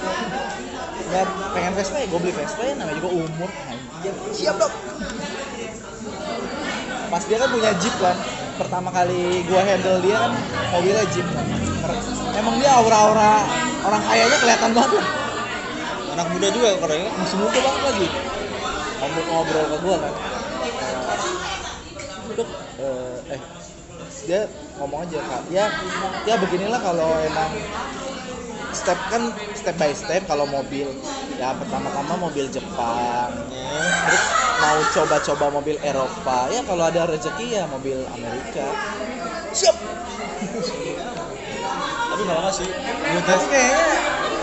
nggak 1.11 1.25
pengen 1.51 1.71
Vespa 1.75 1.97
ya 1.99 2.07
gue 2.07 2.19
beli 2.23 2.31
Vespa 2.31 2.63
ya 2.63 2.73
namanya 2.79 2.95
juga 3.03 3.09
umur. 3.11 3.49
Siap 4.31 4.55
dong 4.55 4.73
pas 7.11 7.23
dia 7.27 7.37
kan 7.37 7.49
punya 7.51 7.71
Jeep 7.83 7.95
kan 7.99 8.15
pertama 8.55 8.87
kali 8.87 9.43
gue 9.43 9.61
handle 9.61 9.99
dia 9.99 10.15
kan 10.15 10.31
mobilnya 10.71 11.05
Jeep. 11.11 11.27
Kan 11.27 11.45
emang 12.39 12.55
dia 12.63 12.71
aura-aura 12.71 13.43
orang 13.83 14.01
kayanya 14.07 14.37
kelihatan 14.39 14.71
banget 14.71 14.93
lah 14.95 15.07
anak 16.11 16.27
muda 16.35 16.47
juga 16.51 16.69
orangnya. 16.83 17.11
Masih 17.15 17.37
muda 17.39 17.59
banget 17.63 17.81
lagi. 17.87 18.07
Ngobrol 19.01 19.25
ngobrol 19.31 19.65
ke 19.65 19.77
gue 19.81 19.95
kan. 19.97 20.13
Dok, 22.31 22.49
eh, 22.79 23.17
eh 23.35 23.41
dia 24.29 24.41
ngomong 24.79 24.99
aja 25.07 25.19
kak. 25.19 25.41
Ya 25.51 25.65
ya 26.27 26.35
beginilah 26.37 26.79
kalau 26.79 27.09
emang 27.25 27.51
step 28.71 28.99
kan 29.11 29.31
step 29.53 29.75
by 29.75 29.91
step 29.91 30.23
kalau 30.27 30.47
mobil 30.47 30.87
ya 31.35 31.51
pertama-tama 31.55 32.15
mobil 32.17 32.47
Jepang 32.51 33.31
terus 34.07 34.23
mau 34.61 34.77
coba-coba 34.93 35.45
mobil 35.49 35.77
Eropa 35.81 36.47
ya 36.53 36.61
kalau 36.63 36.83
ada 36.85 37.09
rezeki 37.09 37.57
ya 37.57 37.63
mobil 37.65 37.97
Amerika. 38.13 38.67
Siap. 39.51 39.75
Tapi 42.11 42.21
nggak 42.23 42.53
sih. 42.53 42.69
Tapi 43.25 43.45
kayaknya 43.49 43.83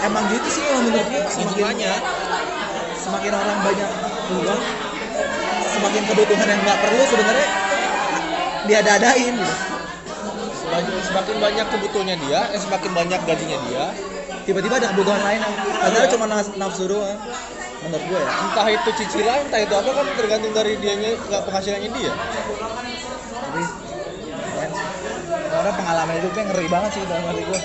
emang 0.05 0.25
gitu 0.35 0.49
sih 0.51 0.63
kalau 0.67 0.81
menurut 0.85 1.07
gue 1.07 1.23
semakin 1.31 1.59
banyak. 1.63 2.03
semakin 2.99 3.33
orang 3.33 3.59
banyak 3.65 3.91
uang 4.37 4.63
semakin 5.73 6.03
kebutuhan 6.13 6.45
yang 6.51 6.61
nggak 6.61 6.79
perlu 6.83 7.03
sebenarnya 7.09 7.49
diada-adain 8.69 9.35
gitu. 9.39 9.57
Semakin 11.09 11.37
banyak 11.41 11.67
kebutuhannya 11.73 12.17
dia 12.29 12.41
eh 12.53 12.61
semakin 12.61 12.91
banyak 12.93 13.21
gajinya 13.25 13.59
dia 13.71 13.87
tiba-tiba 14.49 14.81
ada 14.81 14.89
kebutuhan 14.97 15.21
lain 15.21 15.41
yang 15.45 16.09
cuma 16.09 16.25
nafsu 16.33 16.89
doang. 16.89 17.21
Menurut 17.85 18.05
gue 18.09 18.19
ya. 18.19 18.31
Entah 18.49 18.67
itu 18.73 18.91
cicilan 19.05 19.39
entah 19.47 19.61
itu 19.61 19.75
apa 19.77 19.91
kan 19.93 20.07
tergantung 20.17 20.53
dari 20.57 20.73
dianya 20.81 21.15
nggak 21.15 21.43
penghasilannya 21.47 21.91
dia 21.95 22.13
tapi 23.49 23.63
karena 25.49 25.71
pengalaman 25.73 26.15
hidupnya 26.21 26.43
ngeri 26.53 26.67
banget 26.69 26.91
sih 26.93 27.03
dalam 27.09 27.25
hati 27.25 27.43
gue 27.47 27.61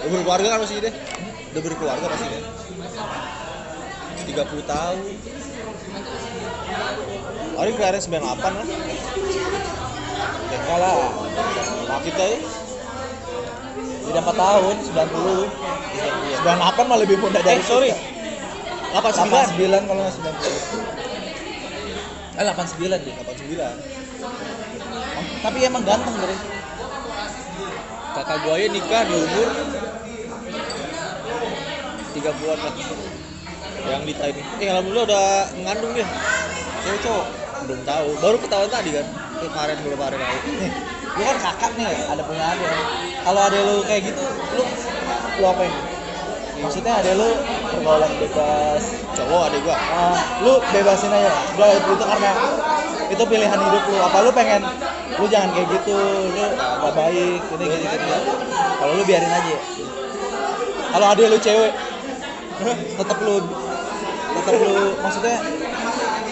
udah 0.00 0.10
berkeluarga 0.10 0.48
kan 0.48 0.58
pasti 0.64 0.74
deh? 0.80 0.94
Udah 1.52 1.62
berkeluarga 1.62 2.06
pasti 2.08 2.26
deh. 2.26 2.42
30 4.30 4.72
tahun. 4.72 4.98
Ari 7.60 7.70
kelahiran 7.76 8.00
98 8.00 8.40
kan 8.40 8.54
enggak 10.50 10.78
lah. 10.80 10.96
Nah 11.88 12.00
kita 12.00 12.22
ya 12.24 12.38
beda 14.10 14.20
4 14.26 14.34
tahun? 14.34 14.76
90 14.90 15.46
98 16.42 16.90
malah 16.90 17.00
lebih 17.06 17.16
muda 17.22 17.38
dari 17.38 17.62
Eh 17.62 17.66
sorry. 17.66 17.94
kita. 17.94 18.10
89 18.90 19.54
89 19.54 19.86
kalau 19.86 20.02
nggak 20.02 20.14
90 20.18 20.34
eh 22.40 22.42
89 22.42 23.06
deh 23.06 23.14
89 23.22 23.62
tapi 25.40 25.58
emang 25.62 25.82
ganteng 25.86 26.14
dari 26.18 26.36
Kakak 28.10 28.42
gue 28.42 28.54
ya 28.58 28.66
nikah 28.74 29.06
di 29.06 29.14
umur. 29.14 29.48
30-an 32.10 32.58
lah 32.58 32.74
Yang 33.86 34.02
di 34.02 34.12
ini. 34.34 34.42
Eh 34.58 34.66
alhamdulillah 34.66 35.06
udah 35.06 35.26
ngandung 35.62 35.94
dia. 35.94 36.10
Cewek 36.82 37.00
cowok. 37.06 37.26
Belum 37.70 37.80
tahu. 37.86 38.08
Baru 38.18 38.36
ketahuan 38.42 38.66
tadi 38.66 38.90
kan. 38.98 39.06
Kemarin 39.40 39.78
belum 39.78 39.94
kemarin 39.94 40.18
nih 40.18 40.99
lu 41.16 41.22
kan 41.26 41.36
kakak 41.42 41.72
nih 41.74 41.86
ada 42.06 42.22
punya 42.22 42.44
adik 42.54 42.70
kalau 43.26 43.40
ada 43.42 43.58
lu 43.58 43.74
kayak 43.82 44.02
gitu 44.10 44.24
lu 44.54 44.62
lu 45.40 45.44
apa 45.48 45.62
ini 45.66 45.80
maksudnya 46.60 46.92
ada 47.00 47.10
lu 47.16 47.28
pergaulan 47.72 48.12
bebas. 48.20 48.82
Cowok 49.16 49.42
adek 49.50 49.60
gua. 49.64 49.76
Ah, 49.76 50.16
lu 50.44 50.60
bebasin 50.70 51.08
aja 51.08 51.32
gua 51.56 51.66
itu, 51.72 51.88
itu 51.96 52.04
karena 52.04 52.32
itu 53.10 53.22
pilihan 53.26 53.58
hidup 53.58 53.84
lu. 53.88 53.96
Apa 53.98 54.18
lu 54.22 54.30
pengen 54.30 54.62
lu 55.18 55.24
jangan 55.28 55.50
kayak 55.52 55.68
gitu 55.80 55.98
lu 56.32 56.44
gak 56.56 56.94
baik 56.96 57.40
ini 57.40 57.64
gini 57.66 57.84
gini 57.84 58.16
kalau 58.78 58.92
lu 58.96 59.02
biarin 59.04 59.32
aja. 59.32 59.56
Kalau 60.90 61.06
ada 61.06 61.22
lu 61.24 61.38
cewek 61.40 61.72
tetap 63.00 63.18
lu 63.24 63.36
tetap 64.36 64.54
lu 64.60 64.76
maksudnya 65.00 65.36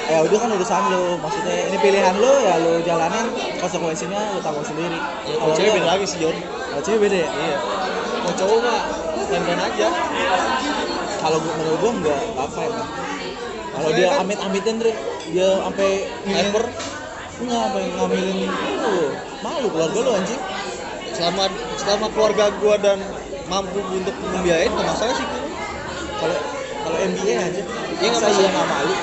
ya 0.08 0.18
udah 0.20 0.38
kan 0.38 0.50
urusan 0.50 0.82
lu. 0.88 1.02
Maksudnya 1.18 1.54
ini 1.68 1.76
pilihan 1.78 2.14
lu 2.16 2.32
ya 2.40 2.54
lu 2.58 2.72
jalanin. 2.80 3.26
Konsekuensinya 3.56 4.34
lu 4.34 4.40
tanggung 4.40 4.64
sendiri. 4.64 4.96
Ya, 5.24 5.34
Kalau 5.36 5.52
cewek 5.52 5.72
beda 5.74 5.88
lagi 5.88 6.04
sih 6.04 6.18
Jon. 6.18 6.36
kalau 6.68 6.82
cewek 6.82 7.00
beda 7.06 7.16
ya? 7.18 7.28
Iya. 7.28 7.56
Kalau 8.18 8.34
cowok 8.34 8.58
mah 8.60 8.80
dan 9.28 9.60
aja. 9.60 9.88
Kalau 11.18 11.38
menurut 11.38 11.78
gua 11.78 11.92
enggak 11.92 12.22
apa 12.38 12.60
ya 12.62 12.72
kalau 13.68 13.90
dia 13.92 14.08
kan- 14.08 14.18
amit-amitin 14.24 14.74
Dre. 14.78 14.92
Dia 15.28 15.48
sampai 15.60 15.90
Hyper. 16.24 16.64
Enggak 17.38 17.58
sampai 17.60 17.82
ngambilin 17.92 18.50
lu 18.82 18.94
malu 19.38 19.66
keluarga 19.68 19.98
lu 19.98 20.10
anjing. 20.14 20.40
Selama 21.12 21.44
selama 21.76 22.06
keluarga 22.10 22.44
gua 22.56 22.74
dan 22.76 22.98
mampu 23.46 23.80
untuk 23.82 24.14
membiayain 24.24 24.70
nggak 24.70 24.86
masalah 24.88 25.14
sih. 25.14 25.26
Kalau 26.18 26.36
kalau 26.78 26.98
MBA 26.98 27.34
aja 27.36 27.62
Iya, 27.98 28.08
nggak 28.08 28.10
masa 28.14 28.26
iya 28.26 28.32
masalah. 28.32 28.50
nggak 28.50 28.68
malu 28.68 28.94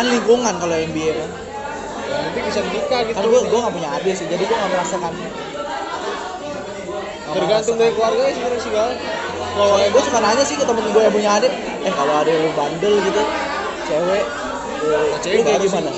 kan 0.00 0.06
lingkungan 0.08 0.54
kalau 0.56 0.74
MBA 0.80 1.12
kan. 1.12 1.30
Yang 2.08 2.22
penting 2.32 2.44
bisa 2.48 2.60
menikah 2.64 3.00
gitu. 3.04 3.16
Kan 3.20 3.24
gua 3.28 3.60
nggak 3.68 3.74
punya 3.76 3.88
adik 4.00 4.14
sih 4.16 4.26
jadi 4.32 4.42
gua 4.48 4.56
nggak 4.56 4.72
merasakan. 4.72 5.12
Tergantung 7.30 7.76
dari 7.78 7.92
keluarga 7.94 8.22
ya 8.26 8.32
sebenarnya 8.34 8.58
sih 8.58 8.72
Gal 8.74 8.90
Kalau 9.54 9.76
gue 9.78 10.02
suka 10.02 10.18
nanya 10.18 10.42
sih 10.42 10.56
ke 10.58 10.64
temen 10.66 10.82
gue 10.90 11.02
yang 11.02 11.14
punya 11.14 11.30
adik 11.38 11.52
eh 11.86 11.92
kalau 11.94 12.14
ada 12.22 12.30
lu 12.30 12.50
bandel 12.58 12.94
gitu 13.06 13.22
cewek 13.86 14.24
eh, 14.82 15.06
Nah, 15.10 15.18
cewek 15.22 15.36
lu 15.38 15.42
kayak 15.46 15.60
gimana? 15.62 15.90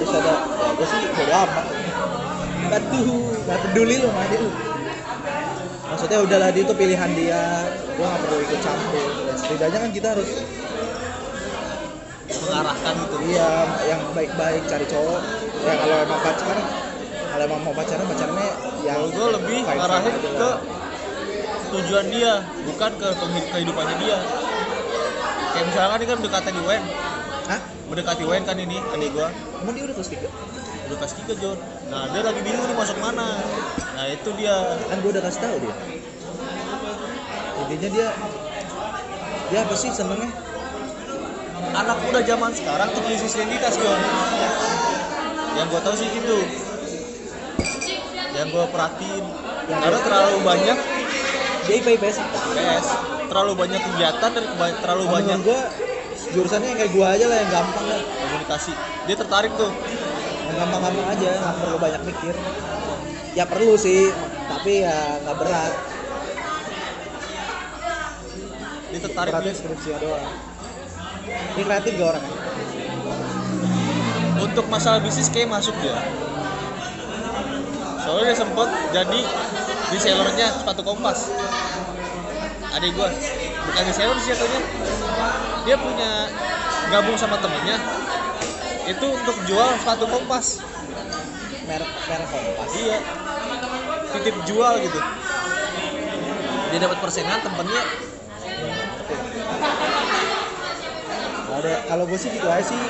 terus 0.00 0.12
ada 0.16 0.32
ya 0.32 0.68
gue 0.80 0.86
sih 0.88 1.00
bodo 1.12 1.32
amat. 1.44 1.66
Batu 2.72 3.02
gak 3.44 3.58
peduli 3.68 3.94
lu 4.00 4.06
sama 4.08 4.20
adik 4.24 4.38
lu. 4.40 4.50
Maksudnya 5.92 6.18
udahlah 6.24 6.48
dia 6.56 6.62
itu 6.64 6.74
pilihan 6.76 7.10
dia 7.12 7.42
gue 7.68 8.04
gak 8.08 8.20
perlu 8.24 8.38
ikut 8.40 8.60
campur. 8.64 9.04
Ya, 9.28 9.34
setidaknya 9.36 9.78
kan 9.84 9.90
kita 9.92 10.08
harus 10.16 10.28
mengarahkan 12.38 12.92
gitu. 13.06 13.16
Iya 13.30 13.50
yang 13.90 14.00
baik-baik 14.14 14.62
cari 14.70 14.86
cowok. 14.86 15.20
Ya 15.66 15.72
kalau 15.76 15.96
emang 16.04 16.20
pacaran 16.22 16.58
kalau 17.30 17.42
emang 17.46 17.60
mau 17.62 17.74
pacaran 17.74 18.04
pacarnya 18.06 18.48
yang 18.86 18.96
Kalau 18.98 19.08
gue 19.10 19.28
lebih 19.38 19.58
ngarahin 19.66 20.14
ke 20.18 20.50
tujuan 21.70 22.06
dia 22.10 22.32
bukan 22.66 22.90
ke 22.98 23.08
kehidupannya 23.54 23.96
dia. 24.02 24.18
Kayak 25.50 25.64
misalkan 25.66 25.96
ini 25.98 26.06
kan 26.06 26.16
mendekati 26.22 26.60
Wen. 26.62 26.82
Hah? 27.50 27.60
mendekati 27.90 28.22
Wen 28.22 28.42
kan 28.46 28.56
ini 28.58 28.78
adik 28.94 29.10
gua. 29.14 29.28
Emang 29.62 29.74
dia 29.74 29.84
udah 29.86 29.96
kelas 29.98 30.10
tiga? 30.14 30.30
udah 30.90 31.06
kelas 31.06 31.14
3 31.22 31.38
John 31.38 31.58
nah 31.86 32.10
dia 32.10 32.22
lagi 32.26 32.42
bingung 32.42 32.66
nih 32.66 32.74
masuk 32.74 32.98
mana. 32.98 33.38
Nah 33.94 34.04
itu 34.10 34.30
dia. 34.34 34.74
Kan 34.90 34.98
gue 34.98 35.10
udah 35.14 35.22
kasih 35.22 35.38
tahu 35.38 35.56
dia. 35.62 35.74
Intinya 37.62 37.88
dia 37.94 38.08
dia 39.50 39.58
apa 39.62 39.74
sih 39.78 39.90
senengnya 39.94 40.30
anak 41.76 41.96
muda 42.04 42.20
zaman 42.24 42.50
sekarang 42.56 42.88
tuh 42.92 43.02
krisis 43.04 43.32
identitas 43.36 43.76
John 43.76 44.00
yang 45.58 45.66
gua 45.68 45.80
tahu 45.82 45.94
sih 45.98 46.08
gitu. 46.14 46.38
Yang 48.32 48.48
gua 48.54 48.64
perhatiin. 48.70 49.24
Karena 49.70 50.00
terlalu 50.02 50.38
banyak 50.42 50.78
dia 51.68 51.74
IPA 51.78 51.90
IPS 52.00 52.16
PS 52.56 52.86
terlalu 53.30 53.52
banyak 53.54 53.78
kegiatan 53.78 54.30
dan 54.34 54.44
terlalu 54.82 55.04
banyak 55.06 55.38
gue 55.46 55.60
jurusannya 56.34 56.74
yang 56.74 56.78
kayak 56.82 56.90
gue 56.90 57.06
aja 57.06 57.24
lah 57.30 57.36
yang 57.38 57.50
gampang 57.54 57.86
lah. 57.86 58.00
komunikasi. 58.02 58.72
Dia 59.06 59.14
tertarik 59.14 59.54
tuh. 59.54 59.70
Yang 60.50 60.56
gampang-gampang 60.58 61.06
aja 61.14 61.30
nggak 61.38 61.56
perlu 61.62 61.76
banyak 61.78 62.02
mikir. 62.10 62.34
Ya 63.38 63.44
perlu 63.46 63.78
sih 63.78 64.10
tapi 64.50 64.82
ya 64.82 65.22
nggak 65.22 65.36
berat. 65.38 65.72
Dia 68.90 69.00
tertarik 69.06 69.30
beratnya 69.30 69.54
skripsinya 69.54 69.98
doang 70.02 70.49
ini 71.30 71.62
kreatif 71.62 71.92
gak 71.98 72.08
orangnya 72.16 72.36
untuk 74.40 74.64
masalah 74.72 74.98
bisnis 75.04 75.28
kayak 75.28 75.48
masuk 75.52 75.74
dia 75.84 75.94
soalnya 78.00 78.32
dia 78.32 78.36
sempet 78.40 78.68
jadi 78.90 79.20
resellernya 79.90 80.46
sepatu 80.62 80.80
kompas. 80.86 81.28
Adik 82.70 82.94
gua. 82.94 83.10
Bukan 83.66 83.82
reseller 83.90 84.16
sih 84.22 84.30
jatuhnya 84.32 84.60
dia 85.66 85.76
punya 85.76 86.10
gabung 86.88 87.18
sama 87.18 87.36
temennya. 87.42 87.76
Itu 88.86 89.06
untuk 89.10 89.36
jual 89.46 89.68
sepatu 89.82 90.06
kompas. 90.06 90.62
Merek 91.66 91.90
merek 92.06 92.28
kompas. 92.30 92.70
Iya. 92.78 92.98
Titip 94.10 94.36
jual 94.46 94.74
gitu. 94.82 95.00
Dia 96.70 96.78
dapat 96.78 96.98
persenan 97.02 97.42
temennya 97.42 98.09
ada 101.60 101.84
kalau 101.84 102.04
gue 102.08 102.18
sih 102.18 102.32
gitu 102.32 102.48
aja 102.48 102.64
sih. 102.64 102.80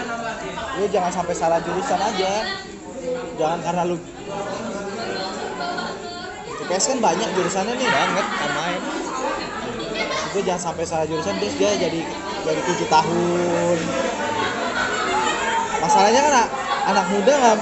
Lu 0.78 0.86
jangan 0.88 1.10
sampai 1.10 1.34
salah 1.34 1.58
jurusan 1.60 1.98
aja. 1.98 2.32
Jangan 3.36 3.58
karena 3.66 3.82
lu 3.90 3.96
IPS 6.64 6.84
kan 6.94 6.98
banyak 7.02 7.28
jurusannya 7.34 7.74
nih 7.74 7.88
banget 7.90 8.26
kan 8.30 8.50
main. 8.54 8.80
Itu 10.30 10.38
jangan 10.46 10.62
sampai 10.70 10.84
salah 10.86 11.06
jurusan 11.10 11.34
terus 11.42 11.54
dia 11.58 11.70
jadi 11.74 12.00
jadi 12.46 12.60
tujuh 12.62 12.86
tahun. 12.86 13.78
Masalahnya 15.82 16.20
kan 16.22 16.34
anak 16.94 17.06
muda 17.10 17.32
nggak 17.34 17.58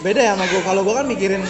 beda 0.00 0.20
ya 0.22 0.32
sama 0.32 0.44
gue 0.48 0.62
kalau 0.64 0.80
gue 0.80 0.94
kan 0.96 1.06
mikirin 1.06 1.42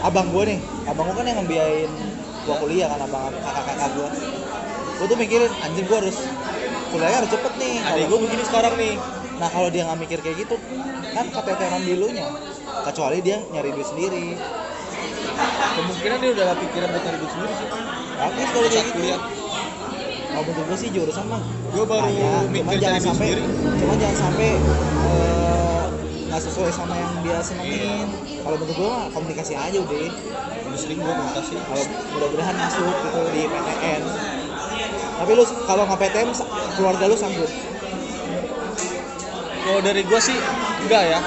abang 0.00 0.32
gue 0.32 0.56
nih. 0.56 0.60
Abang 0.88 1.04
gue 1.12 1.16
kan 1.20 1.26
yang 1.28 1.38
ngebiayain 1.44 1.92
gue 2.40 2.56
kuliah 2.56 2.88
kan 2.88 3.04
abang 3.04 3.28
kakak 3.44 3.64
kakak 3.68 3.90
gue 3.92 4.08
gue 5.00 5.06
tuh 5.08 5.18
mikirin 5.20 5.52
anjing 5.64 5.84
gue 5.88 5.96
harus 5.96 6.18
kuliahnya 6.90 7.16
harus 7.22 7.30
cepet 7.30 7.52
nih. 7.56 7.74
Adik 7.78 7.86
Kalau- 7.86 8.08
gue 8.10 8.18
begini 8.26 8.42
sekarang 8.44 8.74
nih. 8.76 8.94
Nah 9.40 9.48
kalau 9.48 9.68
dia 9.72 9.82
nggak 9.88 9.98
mikir 9.98 10.18
kayak 10.20 10.36
gitu 10.44 10.56
kan 11.10 11.26
keteteran 11.26 11.82
di 11.82 11.94
nya 12.12 12.26
kecuali 12.84 13.18
dia 13.24 13.38
nyari 13.50 13.70
duit 13.72 13.88
sendiri. 13.88 14.26
Kemungkinan 15.70 16.18
dia 16.20 16.30
udah 16.36 16.46
pikiran 16.58 16.88
buat 16.92 17.02
nyari 17.06 17.18
duit 17.18 17.32
sendiri 17.32 17.52
sih 17.56 17.68
bagus 18.20 18.48
kalau 18.52 18.68
kayak 18.68 18.84
gitu 18.84 18.98
kuliah. 19.00 19.20
Kalau 20.30 20.42
menurut 20.46 20.66
gue 20.70 20.78
sih 20.78 20.88
jurusan 20.92 21.24
mah 21.26 21.42
gue 21.72 21.84
baru 21.88 22.06
Banyak, 22.06 22.42
mikir 22.52 22.78
jangan 22.78 23.02
sampai 23.02 23.26
sendiri. 23.34 23.42
cuman 23.80 23.96
jangan 23.98 24.18
sampai 24.20 24.48
eh, 25.08 25.82
nggak 26.30 26.42
sesuai 26.44 26.70
sama 26.70 26.94
yang 26.94 27.12
dia 27.24 27.38
senengin. 27.42 28.06
Kalau 28.44 28.56
menurut 28.60 28.76
gue 28.76 28.88
mah 28.88 29.04
komunikasi 29.10 29.52
aja 29.56 29.78
udah 29.80 29.98
sering 30.76 30.98
gue 31.00 31.10
komunikasi. 31.10 31.54
Kalau 31.58 31.84
mudah-mudahan 32.14 32.56
masuk 32.56 32.84
gitu 32.86 33.20
di 33.32 33.42
PTN 33.48 34.02
tapi 35.20 35.30
lu 35.36 35.44
kalau 35.68 35.84
nggak 35.84 36.00
sa- 36.32 36.48
keluarga 36.74 37.04
lu 37.04 37.14
sanggup 37.14 37.50
kalau 39.60 39.80
dari 39.84 40.02
gue 40.02 40.20
sih 40.20 40.34
enggak 40.82 41.02
ya. 41.04 41.20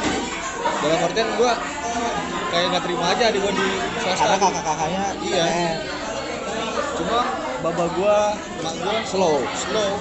Dalam 0.83 0.99
artian 0.99 1.29
gue 1.37 1.51
kayak 2.51 2.65
nggak 2.73 2.83
terima 2.83 3.05
aja 3.13 3.23
adik 3.29 3.39
gue 3.39 3.53
di 3.55 3.67
swasta. 4.01 4.19
Karena 4.19 4.37
kakak-kakaknya 4.41 5.03
Iya. 5.23 5.45
PTN 5.47 5.75
cuma 6.93 7.19
baba 7.61 7.85
gue 7.87 8.17
emak 8.59 8.75
gue 8.75 8.95
slow. 9.07 9.37
slow. 9.55 9.91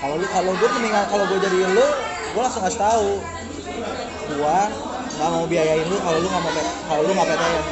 Kalau 0.00 0.14
lu 0.16 0.26
kalau 0.30 0.52
gue 0.56 0.68
mendingan 0.72 1.04
kalau 1.10 1.24
gue 1.28 1.38
jadi 1.42 1.58
lu 1.68 1.86
gue 2.32 2.40
langsung 2.40 2.62
kasih 2.64 2.80
tahu. 2.80 3.10
Gue 4.30 4.58
nggak 5.10 5.28
mau 5.28 5.44
biayain 5.44 5.84
lu 5.84 5.96
kalau 6.00 6.18
lu 6.22 6.28
nggak 6.30 6.42
mau 6.46 6.52
kalau 6.86 7.02
lu 7.04 7.12
nggak 7.12 7.28
PTN 7.28 7.64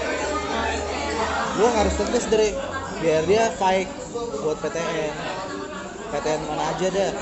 gue 1.59 1.69
harus 1.75 1.95
tegas 1.97 2.25
dari 2.31 2.49
biar 2.99 3.23
dia 3.27 3.45
fight 3.55 3.89
buat 4.43 4.59
PTN 4.59 5.15
PTN 6.09 6.41
mana 6.49 6.65
aja 6.73 6.87
dah 6.89 7.13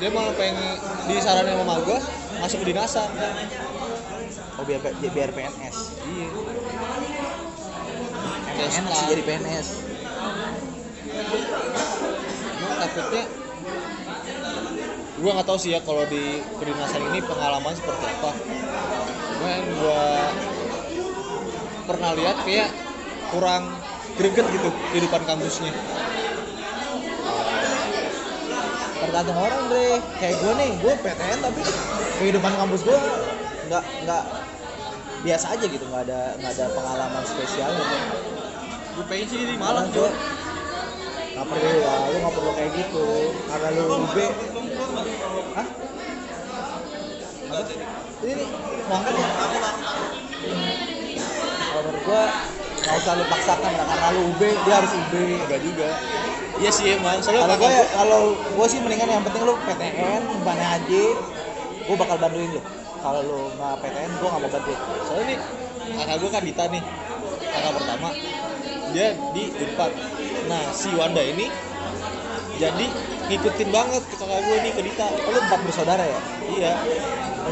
dia 0.00 0.08
malah 0.10 0.34
pengen 0.34 0.80
disaranin 1.06 1.54
sama 1.60 1.76
gue 1.84 1.98
masuk 2.40 2.58
ke 2.64 2.66
dinasan 2.72 3.08
oh 4.58 4.64
biar 4.64 4.80
biar 4.98 5.30
PNS 5.32 5.76
iya. 6.08 6.28
Emang 8.60 8.92
enak 8.92 8.92
sih 8.92 9.06
jadi 9.08 9.22
PNS 9.24 9.68
Cuma 12.60 12.74
takutnya 12.76 13.24
gue 15.20 15.30
nggak 15.36 15.48
tahu 15.48 15.58
sih 15.60 15.76
ya 15.76 15.80
kalau 15.84 16.04
di 16.08 16.40
kedinasan 16.56 17.04
ini 17.12 17.20
pengalaman 17.20 17.76
seperti 17.76 18.04
apa. 18.08 18.32
Cuma 19.36 19.48
yang 19.52 19.66
gue 19.68 20.04
pernah 21.84 22.10
lihat 22.16 22.36
kayak 22.48 22.72
kurang 23.28 23.68
greget 24.18 24.46
gitu 24.50 24.68
kehidupan 24.94 25.22
kampusnya. 25.26 25.72
Tergantung 29.00 29.38
orang 29.38 29.60
Dre 29.66 29.98
kayak 30.22 30.36
gue 30.38 30.52
nih 30.54 30.70
gue 30.78 30.92
PTN 31.02 31.38
tapi 31.42 31.60
kehidupan 32.22 32.52
kampus 32.54 32.80
gue 32.86 32.98
nggak 33.70 33.84
nggak 34.06 34.24
biasa 35.26 35.46
aja 35.56 35.64
gitu. 35.66 35.84
Nggak 35.88 36.02
ada 36.10 36.20
nggak 36.38 36.52
ada 36.58 36.66
pengalaman 36.74 37.24
spesial 37.26 37.70
gitu. 37.74 37.96
Gue 38.98 39.04
pengen 39.06 39.26
sih 39.30 39.38
di 39.44 39.56
Malang 39.58 39.88
tuh 39.94 40.10
nggak 41.30 41.46
perlu 41.46 41.72
lah 41.86 42.00
lu 42.10 42.16
nggak 42.22 42.34
perlu 42.34 42.50
kayak 42.54 42.72
gitu. 42.74 43.06
Karena 43.46 43.68
lu 43.74 43.82
UB 44.04 44.16
Hah? 45.50 45.68
Apa? 47.50 47.66
ini 48.20 48.32
nih 48.36 48.48
mau 48.86 49.00
angkat 49.00 49.14
ya 49.16 49.28
kalau 51.70 51.82
menurut 51.88 52.02
gua 52.04 52.22
nggak 52.80 52.96
usah 52.96 53.12
lu 53.16 53.24
paksakan 53.28 53.72
lah 53.76 53.84
karena 53.84 54.08
lu 54.16 54.20
UB 54.32 54.42
dia 54.64 54.74
harus 54.80 54.90
UB 54.96 55.14
enggak 55.14 55.60
juga. 55.60 55.88
Iya 56.60 56.70
sih 56.72 56.86
emang 56.96 57.20
soalnya 57.24 57.48
kalau 57.48 57.56
kakak 57.56 57.70
ya 57.72 57.84
kalau 57.96 58.20
gua 58.56 58.66
sih 58.68 58.78
mendingan 58.84 59.08
yang 59.08 59.24
penting 59.24 59.42
lu 59.44 59.54
PTN 59.64 60.22
banyak 60.44 60.68
haji 60.68 61.04
gua 61.88 61.96
bakal 62.00 62.16
bantuin 62.20 62.50
lu. 62.52 62.60
Kalau 63.00 63.20
lu 63.24 63.38
nggak 63.56 63.74
PTN 63.84 64.10
gua 64.20 64.28
nggak 64.32 64.42
mau 64.44 64.50
bantuin. 64.52 64.78
Soalnya 65.08 65.24
nih 65.28 65.38
kakak 65.90 66.16
gue 66.22 66.30
kan 66.30 66.42
Dita 66.44 66.64
nih 66.70 66.82
kakak 67.50 67.72
pertama. 67.76 68.08
Dia 68.90 69.06
di 69.32 69.44
Unpad. 69.54 69.92
Nah 70.48 70.62
si 70.74 70.88
Wanda 70.96 71.22
ini 71.22 71.46
jadi 72.60 72.86
ngikutin 73.30 73.68
banget 73.72 74.02
ke 74.04 74.14
kakak 74.20 74.40
gue 74.44 74.56
nih 74.64 74.72
ke 74.74 74.82
Dita. 74.84 75.06
Oh, 75.08 75.30
lu 75.32 75.38
empat 75.40 75.60
bersaudara 75.64 76.04
ya? 76.04 76.20
Iya. 76.50 76.72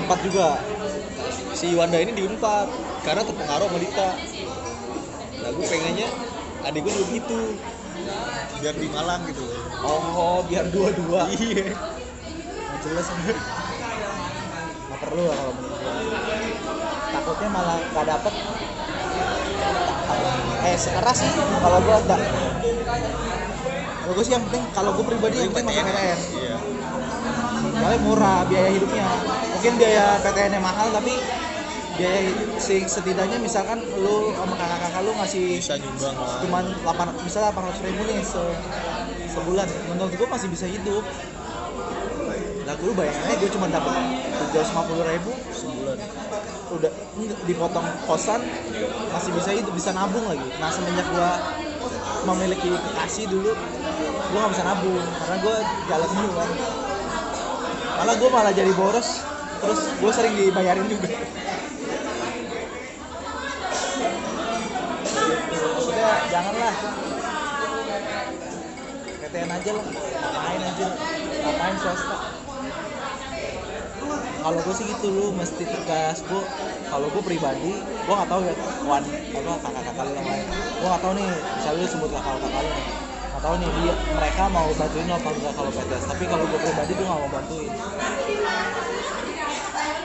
Empat 0.04 0.18
juga? 0.20 0.60
Si 1.56 1.72
Wanda 1.74 1.98
ini 1.98 2.12
di 2.14 2.22
Unpad 2.28 2.68
karena 3.02 3.22
terpengaruh 3.24 3.66
sama 3.72 3.78
Dita 3.80 4.08
nah 5.48 5.56
gue 5.56 5.64
pengennya 5.64 6.08
adik 6.68 6.84
gue 6.84 6.92
juga 6.92 7.08
gitu. 7.16 7.40
Biar 8.60 8.74
di 8.76 8.88
Malang 8.92 9.24
gitu. 9.32 9.48
Oh 9.80 10.44
biar 10.44 10.68
dua-dua. 10.68 11.24
Iya. 11.32 11.72
Nggak 11.72 12.78
jelas 12.84 13.08
nggak 13.08 15.00
perlu 15.00 15.24
lah 15.24 15.36
kalau 15.40 15.52
menurut 15.56 15.78
gua. 15.80 15.92
Takutnya 17.16 17.48
malah 17.48 17.80
nggak 17.80 18.06
dapet. 18.12 18.32
Eh 20.68 20.76
sekeras 20.76 21.16
sih. 21.16 21.32
Kalau 21.32 21.78
gua 21.80 21.96
enggak 21.96 22.20
kalau 24.04 24.12
gua 24.12 24.24
sih 24.24 24.34
yang 24.36 24.44
penting 24.52 24.64
kalau 24.76 24.90
gua 25.00 25.04
pribadi 25.08 25.36
yang 25.48 25.52
penting 25.56 25.80
masuk 25.80 25.84
PTN 25.88 26.18
iya. 26.44 26.56
Soalnya 27.72 28.00
murah 28.04 28.44
biaya 28.44 28.68
hidupnya. 28.68 29.08
Mungkin 29.56 29.72
biaya 29.80 30.04
PTN 30.20 30.50
nya 30.52 30.60
mahal 30.60 30.92
tapi 30.92 31.16
si 32.62 32.86
setidaknya 32.86 33.42
misalkan 33.42 33.82
lu 33.82 34.30
sama 34.30 34.54
kakak-kakak 34.54 35.02
lu 35.02 35.12
ngasih 35.18 35.58
bisa 35.58 35.74
nyumbang 35.82 36.14
lah. 36.14 36.38
cuman 36.46 36.64
8 36.86 37.26
misalnya 37.26 37.50
800 37.50 37.86
ribu 37.90 38.02
nih 38.06 38.18
se, 38.22 38.42
sebulan. 39.34 39.66
Menurut 39.90 40.12
gua 40.14 40.28
masih 40.30 40.48
bisa 40.50 40.66
hidup. 40.70 41.02
Lah 42.68 42.76
gue 42.76 42.92
bayangin 42.92 43.24
aja 43.24 43.36
gue 43.40 43.50
cuma 43.50 43.66
dapat 43.66 43.96
750 44.54 45.10
ribu 45.10 45.30
sebulan. 45.50 45.98
Udah 46.70 46.92
dipotong 47.50 47.86
kosan 48.06 48.46
masih 49.10 49.30
bisa 49.34 49.50
hidup 49.58 49.72
bisa 49.74 49.90
nabung 49.90 50.22
lagi. 50.30 50.48
Nah 50.62 50.70
semenjak 50.70 51.06
gua 51.10 51.30
memiliki 52.30 52.70
kekasih 52.70 53.26
dulu 53.26 53.58
gua 54.30 54.38
nggak 54.46 54.52
bisa 54.54 54.64
nabung 54.68 55.02
karena 55.02 55.36
gua 55.42 55.56
jalan 55.90 56.10
dulu 56.14 56.30
kan. 56.38 56.50
Malah 57.98 58.14
gua 58.22 58.28
malah 58.30 58.52
jadi 58.54 58.70
boros. 58.70 59.26
Terus 59.58 59.80
gua 59.98 60.12
sering 60.14 60.38
dibayarin 60.38 60.86
juga 60.86 61.10
maksudnya 66.38 66.70
janganlah 66.70 66.76
PTN 69.18 69.50
aja 69.50 69.70
lah. 69.74 69.84
Ngapain 70.22 70.60
aja. 70.62 70.86
Ngapain 71.42 71.76
swasta? 71.76 72.16
Kalau 74.38 74.58
gue 74.62 74.74
sih 74.78 74.86
gitu 74.86 75.06
lu 75.10 75.34
mesti 75.34 75.66
tegas 75.66 76.22
gue 76.22 76.42
kalau 76.88 77.10
gue 77.10 77.20
pribadi 77.20 77.74
gue 77.82 78.14
nggak 78.14 78.30
tahu 78.30 78.40
ya 78.46 78.54
kawan 78.54 79.02
apa 79.02 79.50
kakak-kakak 79.60 80.04
lu 80.06 80.12
yang 80.14 80.28
lain 80.30 80.46
gue 80.46 80.86
nggak 80.88 81.02
tahu 81.02 81.12
nih 81.18 81.28
misalnya 81.52 81.80
lu 81.82 81.88
sebut 81.90 82.08
kakak-kakak 82.08 82.62
lu 82.62 82.72
nggak 83.28 83.42
tahu 83.42 83.54
nih 83.58 83.68
dia 83.76 83.94
mereka 84.14 84.42
mau 84.48 84.68
bantuin 84.72 85.08
apa 85.10 85.28
enggak 85.28 85.52
kalau 85.52 85.70
PTS 85.74 86.04
tapi 86.06 86.24
kalau 86.24 86.44
gue 86.46 86.60
pribadi 86.62 86.92
gue 86.94 87.04
nggak 87.04 87.20
mau 87.20 87.30
bantuin. 87.34 87.72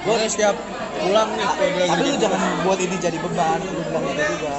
Gue 0.04 0.16
setiap 0.28 0.56
pulang 1.00 1.30
nih 1.32 1.48
tapi 1.48 2.04
lu 2.04 2.16
di- 2.18 2.20
jangan 2.20 2.42
buat 2.66 2.80
ini 2.82 2.96
jadi 2.98 3.18
beban 3.22 3.60
lu 3.64 3.82
bilang 3.86 4.04
gitu 4.10 4.24
juga 4.34 4.56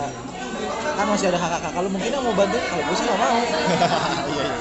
kan 0.95 1.07
masih 1.11 1.27
ada 1.35 1.39
kakak-kakak. 1.39 1.81
Lu 1.83 1.91
mungkin 1.91 2.11
yang 2.15 2.25
mau 2.25 2.35
bantuin 2.35 2.65
kalau 2.71 2.83
gue 2.87 2.97
sih 2.97 3.05
nggak 3.07 3.21
mau. 3.21 3.39
Iya 4.35 4.45
iya. 4.47 4.59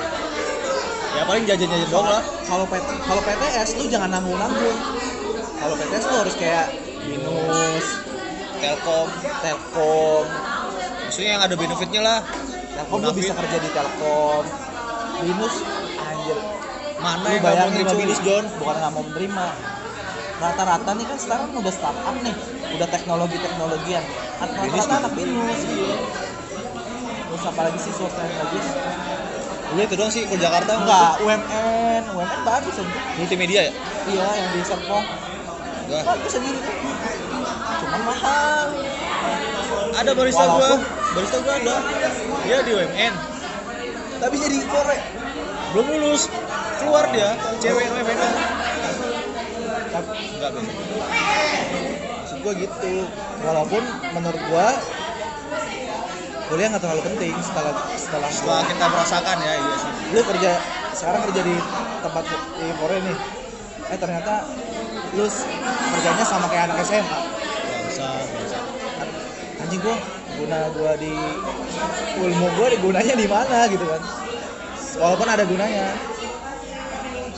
Ya 1.14 1.24
paling 1.30 1.46
jajan-jajan 1.46 1.90
doang 1.94 2.10
lah. 2.10 2.24
Kalau 2.50 2.66
PT 2.66 2.88
kalau 3.06 3.22
PTS 3.22 3.70
lu 3.78 3.84
jangan 3.86 4.10
nanggung 4.10 4.38
nanggung 4.42 4.78
kalau 5.62 5.76
PTS 5.78 6.04
lu 6.10 6.16
harus 6.20 6.36
kayak 6.36 6.66
minus 7.06 7.88
Telkom. 8.60 9.08
Telkom. 9.46 10.26
Maksudnya 11.06 11.32
yang 11.38 11.44
ada 11.46 11.56
benefitnya 11.56 12.02
lah. 12.02 12.20
Telkom 12.74 13.00
lu 13.00 13.12
bisa 13.14 13.34
kerja 13.38 13.58
di 13.62 13.70
Telkom. 13.70 14.44
Minus 15.22 15.56
anjir. 16.02 16.38
Mana 16.98 17.22
lu 17.22 17.30
yang 17.30 17.44
nggak 17.46 17.86
mau 17.86 17.96
binus 17.96 18.20
John. 18.26 18.46
Bukan 18.58 18.76
nggak 18.76 18.92
mau 18.92 19.04
menerima 19.06 19.48
rata-rata 20.42 20.92
nih 20.98 21.06
kan 21.08 21.18
sekarang 21.22 21.48
udah 21.54 21.74
startup 21.74 22.16
nih. 22.26 22.36
Udah 22.74 22.88
teknologi 22.90 23.38
teknologian 23.38 24.02
Binus 24.44 24.86
rata-rata 24.86 24.96
anak 25.08 25.14
binus 25.16 25.60
iya 25.72 25.98
terus 27.44 27.60
apalagi 27.60 27.76
sih 27.76 27.91
swasta 27.91 28.24
yang 28.24 28.36
bagus? 28.39 28.66
Lu 29.76 29.80
itu 29.84 29.96
doang 30.00 30.08
sih 30.16 30.24
kalau 30.24 30.39
Jakarta. 30.39 30.72
Enggak 30.80 31.12
UMN 31.20 32.04
UMN 32.16 32.41
bagus 32.48 32.80
aja 32.80 32.96
multimedia 33.20 33.62
ya? 33.68 33.74
Iya 34.08 34.28
yang 34.32 34.50
di 34.56 34.64
Serpong 34.64 35.04
enggak 35.84 36.04
bagus 36.08 36.32
aja 36.39 36.48
gitu. 36.48 36.72
Cuman 37.84 38.02
mahal. 38.08 38.68
Ada 39.91 40.12
barista 40.16 40.44
gua. 40.48 40.56
Walaupun- 40.56 40.88
barista 41.12 41.38
gua 41.44 41.54
ada. 41.60 41.76
Dia 42.48 42.58
di 42.64 42.72
UMN 42.72 43.14
tapi 44.24 44.36
jadi 44.39 44.58
korek. 44.64 45.02
Belum 45.76 45.88
lulus. 46.00 46.32
Keluar 46.80 47.12
dia 47.12 47.36
cewek 47.60 47.91
UMN 47.91 48.08
enggak 50.39 50.50
beda 50.56 50.70
maksud 52.24 52.38
gua 52.39 52.54
gitu. 52.56 52.96
Walaupun 53.44 53.84
menurut 54.16 54.41
gua 54.48 54.80
kuliah 56.52 56.68
nggak 56.70 56.84
terlalu 56.84 57.02
penting 57.08 57.34
setelah 57.39 57.74
setelah 57.96 58.30
setelah 58.30 58.62
kita 58.68 58.86
merasakan 58.91 59.38
ya 59.39 59.54
iya 59.58 59.76
sih. 59.80 59.91
Lu 60.12 60.22
kerja 60.28 60.52
sekarang 60.94 61.22
kerja 61.30 61.41
di 61.41 61.56
tempat 62.04 62.24
di 62.60 62.68
Korea 62.78 63.00
nih. 63.02 63.18
Eh 63.91 63.98
ternyata 64.00 64.34
lu 65.16 65.26
kerjanya 65.94 66.26
sama 66.26 66.46
kayak 66.50 66.72
anak 66.72 66.78
SMA 66.84 67.20
bangsa 67.94 68.08
bangsa 68.26 68.58
anjing 69.62 69.82
gua 69.86 69.96
guna 70.34 70.60
gua 70.74 70.91
di 70.98 71.14
ilmu 72.18 72.48
gua 72.58 72.68
di 72.74 72.78
gunanya 72.82 73.14
di 73.16 73.28
mana 73.30 73.60
gitu 73.70 73.86
kan. 73.86 74.02
Walaupun 75.00 75.28
ada 75.30 75.44
gunanya. 75.46 75.96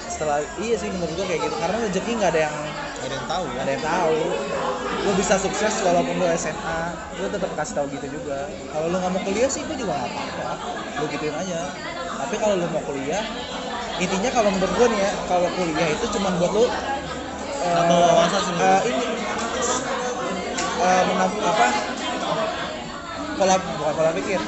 Setelah 0.08 0.40
iya 0.64 0.76
sih 0.80 0.88
menurut 0.96 1.14
gua 1.20 1.26
kayak 1.28 1.42
gitu. 1.44 1.56
Karena 1.60 1.78
rezeki 1.84 2.12
nggak 2.16 2.32
ada 2.32 2.42
yang 2.48 2.56
ada 3.08 3.16
yang 3.18 3.28
tahu 3.30 3.46
ya? 3.54 3.60
Ada 3.64 3.72
yang 3.78 3.84
tahu. 3.86 4.20
Lu 5.06 5.12
bisa 5.20 5.36
sukses 5.38 5.74
walaupun 5.86 6.16
lu 6.18 6.26
SMA 6.26 6.80
lu 7.22 7.28
tetap 7.30 7.52
kasih 7.58 7.74
tahu 7.78 7.86
gitu 7.94 8.08
juga. 8.20 8.50
Kalau 8.74 8.86
lu 8.90 8.98
nggak 8.98 9.12
mau 9.14 9.22
kuliah 9.24 9.50
sih 9.52 9.62
itu 9.66 9.74
juga 9.86 9.94
nggak 9.98 10.12
apa-apa. 10.12 10.50
Lu 11.00 11.06
gituin 11.12 11.36
aja. 11.36 11.62
Tapi 12.20 12.36
kalau 12.42 12.56
lu 12.58 12.68
mau 12.72 12.82
kuliah 12.86 13.24
intinya 13.96 14.28
kalau 14.34 14.52
menurut 14.52 14.74
gua 14.76 14.88
nih 14.92 15.00
ya 15.08 15.12
kalau 15.32 15.48
kuliah 15.56 15.88
itu 15.96 16.06
cuma 16.20 16.30
buat 16.36 16.52
lu 16.52 16.66
Nambah 17.66 17.98
wawasan 18.14 18.42
sih. 18.46 18.54
eh, 18.62 18.82
ini 18.94 19.06
eh, 20.82 21.02
menam- 21.10 21.40
apa? 21.42 21.68
Pola 23.36 23.56
bukan 23.60 23.94
pola 24.00 24.12
pikir 24.16 24.40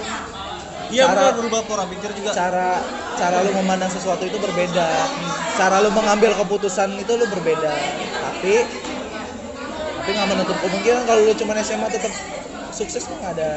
iya 0.88 1.04
Cara- 1.08 1.32
benar 1.32 1.34
berubah 1.40 1.62
pola 1.68 1.86
pikir 1.88 2.10
juga. 2.16 2.32
Cara 2.32 2.80
cara 3.18 3.38
lu 3.44 3.52
memandang 3.56 3.92
sesuatu 3.92 4.24
itu 4.24 4.38
berbeda. 4.38 4.88
Cara 5.58 5.82
lu 5.84 5.90
mengambil 5.92 6.32
keputusan 6.38 6.96
itu 6.96 7.12
lu 7.18 7.26
berbeda. 7.28 7.74
Tapi 8.24 8.54
tapi 9.98 10.10
nggak 10.16 10.30
menutup 10.32 10.58
kemungkinan 10.64 11.04
kalau 11.04 11.22
lu 11.28 11.34
cuma 11.36 11.52
SMA 11.60 11.88
tetap 11.92 12.14
sukses 12.72 13.04
tuh 13.04 13.16
nggak 13.20 13.36
ada. 13.36 13.52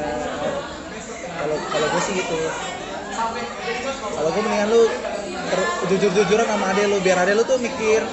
Kalau 1.39 1.57
kalau 1.71 1.87
gue 1.87 2.01
sih 2.03 2.13
gitu. 2.19 2.39
Kalau 4.11 4.29
gue 4.29 4.41
mendingan 4.43 4.67
lu 4.71 4.83
jujur-jujuran 5.87 6.45
sama 6.47 6.65
adek 6.71 6.85
lu 6.87 6.97
biar 6.99 7.17
adek 7.23 7.35
lu 7.39 7.43
tuh 7.47 7.59
mikir 7.59 8.03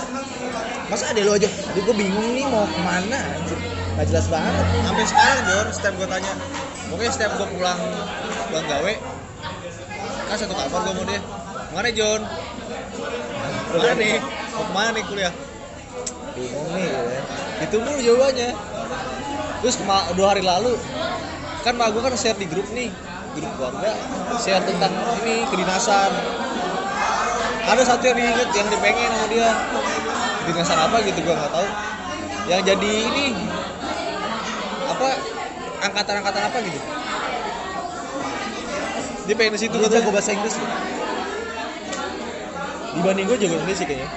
masa 0.89 1.11
adek 1.11 1.27
lu 1.27 1.33
aja? 1.35 1.49
Aduh 1.75 1.83
gue 1.83 1.97
bingung 1.97 2.35
nih 2.35 2.47
mau 2.47 2.65
ke 2.65 2.81
mana 2.81 3.19
anjir? 3.19 3.59
Nggak 3.99 4.07
jelas 4.15 4.27
banget. 4.31 4.55
Sampai 4.87 5.05
sekarang 5.11 5.39
Jor 5.51 5.67
setiap 5.75 5.95
gue 5.99 6.09
tanya 6.09 6.33
pokoknya 6.89 7.13
setiap 7.13 7.33
gue 7.37 7.49
pulang 7.53 7.81
pulang 8.49 8.67
gawe. 8.67 8.93
Kan 10.29 10.37
satu 10.37 10.53
kamar 10.53 10.81
gue 10.85 10.95
mau 10.97 11.05
deh 11.09 11.23
mana 11.69 11.89
John? 11.93 12.21
Mana 13.69 13.93
nih? 14.01 14.17
Mau 14.57 14.65
ke 14.65 14.73
mana 14.73 14.91
nih 14.97 15.05
kuliah? 15.05 15.35
Bingung 16.33 16.69
nih 16.73 16.87
ya. 16.89 17.01
itu 17.67 17.77
mulu 17.83 18.01
jawabannya. 18.01 18.51
Terus 19.61 19.77
dua 20.15 20.27
hari 20.33 20.43
lalu 20.47 20.79
kan 21.67 21.75
mak 21.75 21.93
gue 21.93 22.01
kan 22.01 22.15
share 22.17 22.39
di 22.41 22.49
grup 22.49 22.65
nih. 22.73 22.89
Grup 23.37 23.53
keluarga 23.61 23.93
share 24.41 24.65
tentang 24.65 24.93
ini 25.25 25.45
kedinasan. 25.53 26.11
Ada 27.69 27.83
satu 27.85 28.09
yang 28.09 28.17
diinget 28.17 28.49
yang 28.57 28.69
dipengen 28.73 29.13
sama 29.13 29.27
dia. 29.29 29.51
Kedinasan 30.49 30.79
apa 30.89 30.97
gitu 31.05 31.21
gue 31.21 31.35
nggak 31.37 31.53
tahu. 31.53 31.69
Yang 32.49 32.63
jadi 32.75 32.93
ini 33.13 33.27
apa 34.89 35.09
angkatan-angkatan 35.85 36.43
apa 36.49 36.59
gitu 36.65 36.81
dia 39.29 39.37
pengen 39.37 39.61
di 39.61 39.61
situ 39.61 39.77
katanya 39.77 40.01
jago 40.01 40.09
bahasa 40.09 40.33
Inggris 40.33 40.57
lu? 40.57 40.67
dibanding 42.97 43.29
gue 43.29 43.37
jago 43.45 43.55
Inggris 43.61 43.77
sih 43.77 43.87
kayaknya. 43.87 44.09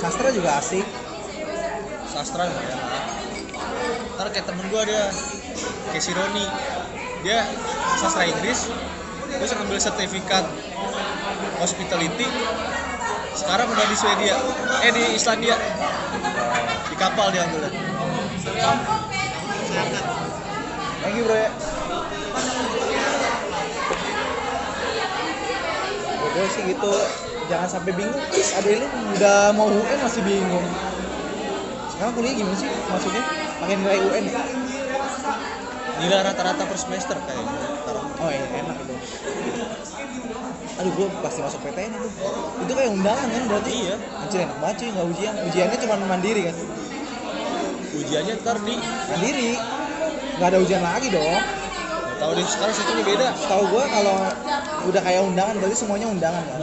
Sastra 0.00 0.32
juga 0.32 0.56
asik. 0.56 0.86
Sastra 2.08 2.48
ya? 2.48 2.56
Ntar 4.16 4.26
kayak 4.32 4.48
temen 4.48 4.66
gue 4.72 4.82
dia 4.88 5.04
kayak 5.92 6.02
si 6.02 6.16
Roni. 6.16 6.46
Dia 7.22 7.44
sastra 8.00 8.24
Inggris 8.24 8.72
terus 9.28 9.52
ngambil 9.52 9.78
sertifikat 9.78 10.48
hospitality. 11.60 12.26
Sekarang 13.36 13.68
udah 13.68 13.84
di 13.84 13.96
Swedia. 14.00 14.36
Eh 14.82 14.90
di 14.96 15.04
Islandia. 15.14 15.60
Di 16.88 16.96
kapal 16.96 17.30
dia 17.36 17.44
ambilnya. 17.44 17.70
Thank 21.04 21.20
you 21.20 21.24
bro. 21.28 21.36
ya 21.36 21.71
sih 26.52 26.62
gitu. 26.68 26.92
Jangan 27.48 27.68
sampai 27.68 27.92
bingung. 27.96 28.22
Is 28.36 28.52
ada 28.52 28.68
lu 28.68 28.86
udah 29.16 29.38
mau 29.56 29.68
UN 29.72 29.98
masih 30.04 30.22
bingung. 30.22 30.66
Sekarang 31.92 32.12
kuliah 32.16 32.34
gimana 32.36 32.56
sih 32.56 32.68
maksudnya? 32.68 33.22
Pakai 33.60 33.74
nilai 33.80 33.98
UN 34.04 34.24
ya? 34.28 34.42
Nilai 36.02 36.20
rata-rata 36.24 36.62
per 36.68 36.78
semester 36.78 37.16
kayaknya. 37.24 37.56
Sekarang 37.82 38.06
oh 38.20 38.30
iya 38.30 38.46
enak 38.62 38.76
itu. 38.84 38.94
Aduh 40.72 40.92
gue 40.96 41.06
pasti 41.20 41.40
masuk 41.44 41.60
PTN 41.64 41.92
itu. 41.96 42.08
Itu 42.64 42.72
kayak 42.72 42.90
undangan 42.92 43.28
kan 43.28 43.42
berarti? 43.48 43.72
Iya. 43.72 43.96
anjir 44.20 44.38
enak 44.44 44.58
banget 44.60 44.76
cuy 44.76 44.88
nggak 44.92 45.06
ujian. 45.16 45.34
Ujiannya 45.48 45.76
cuma 45.80 45.94
mandiri 46.04 46.42
kan? 46.48 46.56
Ujiannya 47.92 48.34
ntar 48.40 48.56
di 48.64 48.74
mandiri. 49.08 49.50
Nggak 50.40 50.48
ada 50.48 50.58
ujian 50.58 50.82
lagi 50.82 51.08
dong 51.12 51.61
tahu 52.22 52.32
deh 52.38 52.46
sekarang 52.46 52.74
sistemnya 52.74 53.04
beda. 53.04 53.26
Setahu 53.34 53.64
gue 53.66 53.82
kalau 53.90 54.16
udah 54.86 55.02
kayak 55.02 55.20
undangan 55.26 55.54
berarti 55.58 55.76
semuanya 55.76 56.06
undangan 56.06 56.42
kan? 56.46 56.60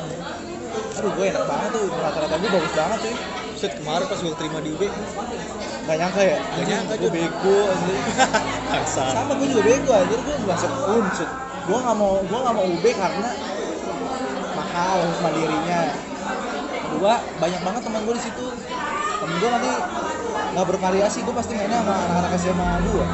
Aduh 1.00 1.12
gue 1.20 1.26
enak 1.28 1.44
banget 1.44 1.70
tuh. 1.76 1.86
Rata-rata 1.92 2.36
gue 2.40 2.50
bagus 2.50 2.74
banget 2.74 3.00
cuy 3.04 3.16
set 3.60 3.76
kemarin 3.76 4.08
pas 4.08 4.20
gue 4.24 4.36
terima 4.40 4.60
di 4.64 4.72
UB 4.72 4.84
gak 5.84 5.98
nyangka 6.00 6.22
ya? 6.24 6.38
Nggak 6.40 6.66
nyangka, 6.72 6.94
gue 6.96 7.12
bego 7.12 7.58
anjir 7.68 7.96
sama 8.96 9.34
gue 9.36 9.48
juga 9.52 9.64
bego 9.68 9.92
anjir. 9.92 10.20
Gue 10.24 10.48
masuk 10.48 10.72
unsur 10.96 11.30
gue 11.70 11.78
nggak 11.78 11.98
mau 12.00 12.14
gue 12.24 12.40
nggak 12.40 12.56
mau 12.56 12.66
UB 12.66 12.86
karena 12.96 13.30
mahal 14.56 15.00
mandirinya. 15.20 15.80
Kedua 16.88 17.14
banyak 17.38 17.62
banget 17.68 17.82
teman 17.84 18.02
gue 18.08 18.16
di 18.16 18.24
situ. 18.24 18.46
Temen 19.20 19.36
gue 19.44 19.50
nanti 19.52 19.72
nggak 20.56 20.66
bervariasi. 20.72 21.20
Gue 21.28 21.36
pasti 21.36 21.52
mainnya 21.60 21.84
sama 21.84 21.94
anak-anak 22.00 22.32
SMA 22.40 22.70
gue 22.88 23.06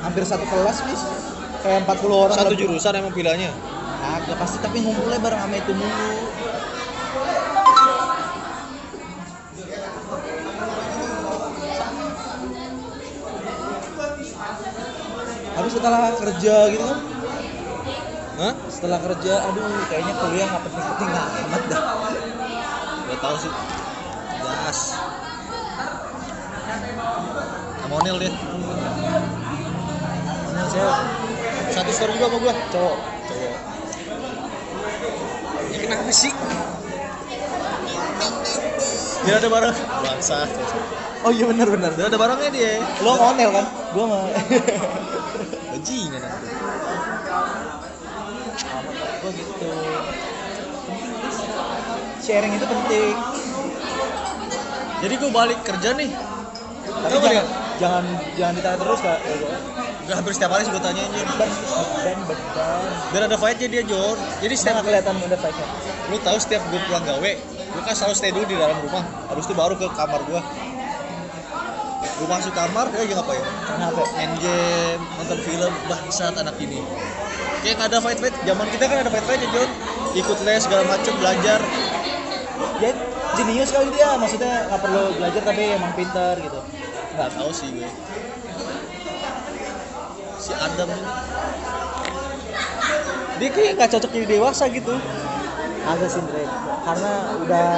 hampir 0.00 0.24
satu 0.24 0.42
kelas 0.48 0.78
bis 0.88 1.02
kayak 1.60 1.84
40 1.84 2.24
orang 2.24 2.36
satu 2.36 2.52
lebih. 2.56 2.60
jurusan 2.66 2.92
emang 2.96 3.12
pilihannya 3.12 3.52
Agak 4.00 4.36
pasti 4.40 4.56
tapi 4.64 4.80
ngumpulnya 4.80 5.20
bareng 5.20 5.40
sama 5.44 5.56
itu 5.60 5.72
mulu. 5.76 6.12
Tapi 15.50 15.68
setelah 15.68 16.16
kerja 16.16 16.54
gitu 16.72 16.84
kan, 16.88 16.98
Hah? 18.40 18.54
setelah 18.72 18.98
kerja, 19.04 19.34
aduh 19.44 19.68
kayaknya 19.92 20.14
kuliah 20.16 20.46
nggak 20.48 20.62
penting-penting 20.64 21.10
amat 21.12 21.62
dah. 21.68 21.82
Gak 23.12 23.18
tau 23.20 23.36
sih. 23.36 23.52
Gas. 24.40 24.80
Amonil 27.84 28.16
dia. 28.16 28.32
Satu 31.80 31.96
story 31.96 32.12
juga 32.20 32.28
sama 32.28 32.38
gua. 32.44 32.54
cowok. 32.68 32.98
Cowok. 33.24 33.56
Ya 35.72 35.78
kenapa 35.80 36.12
sih? 36.12 36.32
Dia 39.24 39.34
ada 39.40 39.48
barang. 39.48 39.76
Bangsa. 40.04 40.44
Oh 41.24 41.32
iya 41.32 41.48
benar 41.48 41.72
benar. 41.72 41.96
Dia 41.96 42.12
ada 42.12 42.20
barangnya 42.20 42.52
dia. 42.52 42.84
Lo 43.00 43.16
onel 43.16 43.48
kan? 43.48 43.66
Gua 43.96 44.04
mah. 44.12 44.28
Bajingan 45.72 46.20
aku. 46.20 46.46
Gua 49.24 49.30
gitu. 49.32 49.72
Sharing 52.20 52.52
itu 52.60 52.66
penting. 52.68 53.16
Jadi 55.00 55.14
gua 55.16 55.30
balik 55.32 55.64
kerja 55.64 55.96
nih. 55.96 56.12
Tapi 56.92 57.16
jangan, 57.24 57.32
dia? 57.32 57.44
jangan 57.80 58.04
jangan 58.36 58.52
ditahan 58.60 58.78
terus 58.84 59.00
kak. 59.00 59.20
Udah 60.10 60.26
hampir 60.26 60.34
setiap 60.34 60.50
hari 60.50 60.66
sih 60.66 60.74
gua 60.74 60.82
tanyain 60.82 61.06
Jon. 61.06 61.28
Ben 62.02 62.18
ben 62.26 62.34
ben. 62.34 62.90
Biar 63.14 63.22
ada 63.30 63.38
fight-nya 63.38 63.70
dia 63.70 63.82
Jon. 63.86 64.18
Jadi 64.42 64.54
setiap 64.58 64.82
nggak 64.82 64.86
kelihatan 64.90 65.14
udah 65.22 65.38
fight-nya. 65.38 65.66
lu 66.10 66.18
tahu 66.26 66.34
setiap 66.42 66.66
gue 66.66 66.80
pulang 66.90 67.06
gawe 67.06 67.32
gue 67.46 67.82
kan 67.86 67.94
selalu 67.94 68.14
stay 68.18 68.34
dulu 68.34 68.42
di 68.42 68.58
dalam 68.58 68.74
rumah. 68.82 69.06
Habis 69.30 69.46
itu 69.46 69.54
baru 69.54 69.78
ke 69.78 69.86
kamar 69.94 70.18
gue 70.26 70.40
gue 72.02 72.26
masuk 72.26 72.50
kamar 72.58 72.90
dia 72.90 73.06
lagi 73.06 73.14
ngapain? 73.14 73.44
Main 73.70 73.80
HP 73.86 73.98
main 74.18 74.32
game 74.42 75.02
nonton 75.14 75.38
film 75.46 75.72
bangsat 75.86 76.34
anak 76.42 76.58
ini. 76.58 76.82
Kayak 77.62 77.74
nggak 77.78 77.88
ada 77.94 77.98
fight 78.02 78.18
fight 78.18 78.34
zaman 78.42 78.66
kita 78.66 78.84
kan 78.90 78.96
ada 79.06 79.10
fight 79.14 79.26
fight 79.30 79.42
John 79.54 79.70
ikut 80.18 80.38
les 80.42 80.60
segala 80.66 80.82
macem 80.90 81.14
belajar. 81.22 81.62
Dia 82.82 82.92
jenius 83.38 83.70
kali 83.70 83.94
dia. 83.94 84.18
Maksudnya 84.18 84.74
nggak 84.74 84.80
perlu 84.82 85.02
belajar 85.22 85.42
tapi 85.46 85.62
emang 85.70 85.94
pintar 85.94 86.34
gitu. 86.42 86.58
Nggak 87.14 87.30
tahu 87.38 87.50
sih 87.54 87.70
gue 87.78 87.86
si 90.40 90.52
Adam. 90.56 90.88
Ini 93.36 93.46
dia 93.48 93.48
kayak 93.52 93.72
nggak 93.76 93.90
cocok 93.92 94.10
jadi 94.16 94.26
dewasa 94.36 94.64
gitu. 94.72 94.96
Agak 95.84 96.08
sih 96.12 96.20
Dre. 96.24 96.44
karena 96.80 97.12
udah 97.44 97.68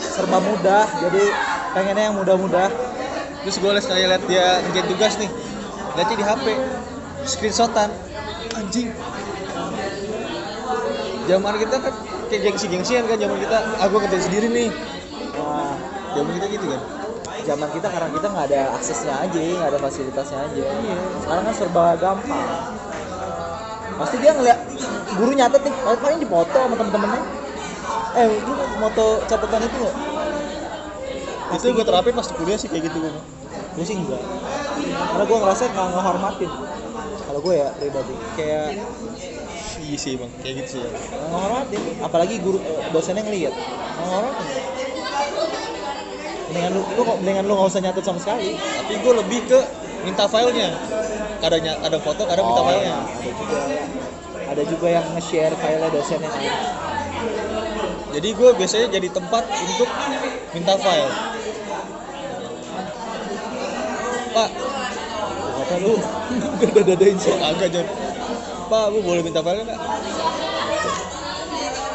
serba 0.00 0.40
mudah 0.40 0.84
jadi 1.04 1.24
pengennya 1.76 2.04
yang 2.12 2.16
mudah-mudah 2.16 2.68
terus 3.44 3.56
gue 3.60 3.70
les 3.72 3.84
kayak 3.84 4.08
liat 4.08 4.24
dia 4.24 4.46
ngerjain 4.64 4.88
tugas 4.88 5.14
nih. 5.20 5.30
Liatnya 5.96 6.16
di 6.16 6.24
HP 6.24 6.46
screenshotan. 7.28 7.88
Anjing. 8.56 8.88
Zaman 11.28 11.54
kita 11.60 11.76
kan 11.76 11.94
kayak 12.32 12.40
gengsi-gengsian 12.48 13.04
kan 13.04 13.16
zaman 13.20 13.36
kita 13.36 13.56
ah 13.80 13.86
gue 13.88 13.98
ngerjain 14.00 14.24
sendiri 14.24 14.48
nih. 14.48 14.70
Nah, 15.36 15.76
zaman 16.16 16.30
kita 16.40 16.46
gitu 16.56 16.66
kan 16.72 16.97
zaman 17.48 17.68
kita 17.72 17.88
karena 17.88 18.08
kita 18.12 18.26
nggak 18.28 18.46
ada 18.52 18.60
aksesnya 18.76 19.14
aja 19.24 19.40
nggak 19.40 19.70
ada 19.72 19.80
fasilitasnya 19.80 20.38
aja. 20.44 20.62
Sekarang 21.24 21.44
kan 21.48 21.54
serba 21.56 21.84
gampang. 21.96 22.48
Pasti 23.96 24.16
dia 24.20 24.32
ngeliat 24.36 24.58
guru 25.16 25.32
nyatet 25.32 25.64
nih 25.64 25.74
paling 25.80 26.00
paling 26.04 26.18
dipoto 26.20 26.58
sama 26.60 26.74
temen-temennya. 26.76 27.22
Eh 28.20 28.26
lu 28.44 28.52
moto 28.76 29.06
catatan 29.24 29.60
itu 29.64 29.76
nggak? 29.80 29.96
Itu 31.56 31.66
gue 31.72 31.84
terapin 31.88 32.12
pas 32.12 32.28
kuliah 32.28 32.58
sih 32.60 32.68
kayak 32.68 32.92
gitu 32.92 32.96
gue 33.00 33.12
gue 33.80 33.84
sih 33.88 33.96
enggak. 33.96 34.20
Karena 35.16 35.24
gue 35.24 35.38
ngerasa 35.40 35.62
nggak 35.72 35.88
ngehormatin. 35.96 36.50
Kalau 37.24 37.40
gue 37.40 37.54
ya 37.56 37.68
pribadi. 37.80 38.14
Kayak 38.36 38.66
iya 39.80 39.96
sih 39.96 40.20
bang. 40.20 40.30
Kayak 40.44 40.54
gitu 40.64 40.68
sih 40.68 40.80
ya. 40.84 40.90
Ngehormatin. 41.32 41.80
Apalagi 42.04 42.34
guru 42.44 42.60
eh, 42.60 42.92
dosennya 42.92 43.24
ngeliat. 43.24 43.56
Ngehormatin 44.04 44.68
mendingan 46.48 46.70
lu, 46.72 46.82
lu 46.96 47.02
mendingan 47.20 47.44
lu 47.44 47.52
nggak 47.54 47.70
usah 47.70 47.82
nyatet 47.84 48.04
sama 48.04 48.18
sekali. 48.20 48.56
Tapi 48.56 48.92
gue 48.98 49.12
lebih 49.20 49.40
ke 49.46 49.58
minta 50.02 50.24
filenya. 50.26 50.68
Kadang 51.38 51.62
kadang 51.62 52.02
foto 52.02 52.22
kadang 52.24 52.44
minta 52.48 52.62
Oh, 52.62 52.66
filenya. 52.66 52.96
Ada 52.98 53.30
juga 53.36 53.58
ada 54.48 54.62
juga 54.64 54.86
yang 54.88 55.06
nge-share 55.12 55.54
filenya 55.54 55.88
dosennya. 55.92 56.30
Jadi 58.08 58.28
gue 58.32 58.50
biasanya 58.56 58.86
jadi 58.88 59.08
tempat 59.12 59.44
untuk 59.44 59.88
minta 60.56 60.74
file. 60.80 61.12
Pak. 64.32 64.50
Kata 65.58 65.76
lu? 65.84 65.94
Udah 66.64 66.82
dadain 66.84 67.16
sih. 67.20 67.34
Agak 67.36 67.68
John 67.70 67.88
pak 68.68 68.84
gue 68.92 69.00
boleh 69.00 69.24
minta 69.24 69.40
file 69.40 69.64
nggak? 69.64 69.80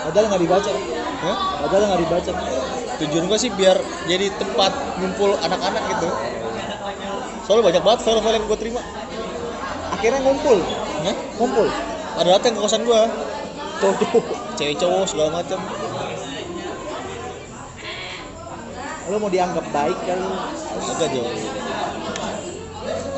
Padahal 0.04 0.26
nggak 0.30 0.42
dibaca. 0.42 0.72
Hah? 1.24 1.38
padahal 1.64 1.84
nggak 1.88 2.02
dibaca 2.04 2.32
tujuan 3.02 3.26
gue 3.26 3.38
sih 3.42 3.50
biar 3.54 3.78
jadi 4.06 4.30
tempat 4.38 4.72
ngumpul 5.02 5.34
anak-anak 5.40 5.84
gitu. 5.98 6.08
Soalnya 7.48 7.74
banyak 7.74 7.84
banget 7.84 8.00
file-file 8.06 8.36
yang 8.38 8.46
gue 8.46 8.60
terima. 8.60 8.82
Akhirnya 9.94 10.20
ngumpul? 10.22 10.58
Hah? 11.08 11.16
ngumpul? 11.42 11.68
Ada 12.14 12.30
datang 12.38 12.54
ke 12.54 12.60
kosan 12.62 12.86
gue 12.86 13.02
cowok 13.84 14.24
cewek 14.56 14.76
cowok 14.80 15.04
segala 15.10 15.30
macam 15.44 15.60
lu 19.04 19.20
mau 19.20 19.28
dianggap 19.28 19.66
baik 19.76 20.00
kan 20.08 20.16
lu 20.16 20.32
agak 20.96 21.10
jauh 21.12 21.28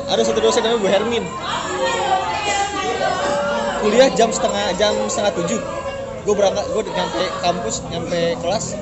ada 0.06 0.22
satu 0.22 0.38
dosen 0.38 0.62
namanya 0.62 0.78
Bu 0.78 0.86
Hermin. 0.86 1.24
Kuliah 3.82 4.06
jam 4.14 4.30
setengah 4.30 4.70
jam 4.78 4.94
setengah 5.10 5.34
tujuh. 5.34 5.58
Gue 6.22 6.34
berangkat 6.38 6.62
gue 6.70 6.82
nyampe 6.94 7.22
kampus 7.42 7.82
nyampe 7.90 8.38
kelas 8.38 8.78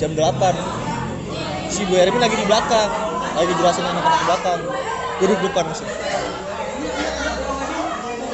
jam 0.00 0.16
8 0.16 0.32
si 1.68 1.84
Bu 1.84 1.92
Hermin 1.92 2.24
lagi 2.24 2.32
di 2.40 2.48
belakang. 2.48 2.88
Lagi 3.36 3.52
jelasin 3.52 3.84
anak-anak 3.84 4.16
di 4.16 4.26
belakang. 4.26 4.60
Gue 5.20 5.26
duduk 5.28 5.52
depan 5.52 5.64
masih 5.68 5.84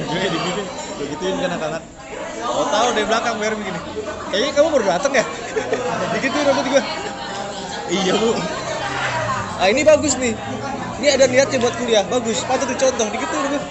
gue 0.07 0.23
di 0.31 0.39
gini 0.39 0.63
gue 0.97 1.07
gituin 1.13 1.35
kan 1.43 1.51
anak-anak 1.59 1.83
Oh 2.47 2.65
tahu 2.71 2.89
dari 2.95 3.07
belakang 3.11 3.35
Bu 3.35 3.43
Hermin 3.43 3.67
gini. 3.67 3.81
Kayaknya 4.31 4.53
kamu 4.55 4.69
baru 4.79 4.85
datang 4.95 5.13
ya? 5.19 5.25
Digituin 6.15 6.47
rambut 6.47 6.67
gue 6.71 6.83
iya 7.91 8.15
bu. 8.15 8.31
Ah 9.59 9.67
ini 9.67 9.83
bagus 9.83 10.15
nih. 10.23 10.39
Ini 11.03 11.09
ada 11.19 11.25
niatnya 11.27 11.59
buat 11.59 11.75
kuliah. 11.79 12.07
Bagus. 12.07 12.47
Patut 12.47 12.71
dicontoh. 12.71 13.11
Gitu 13.11 13.35
udah 13.35 13.63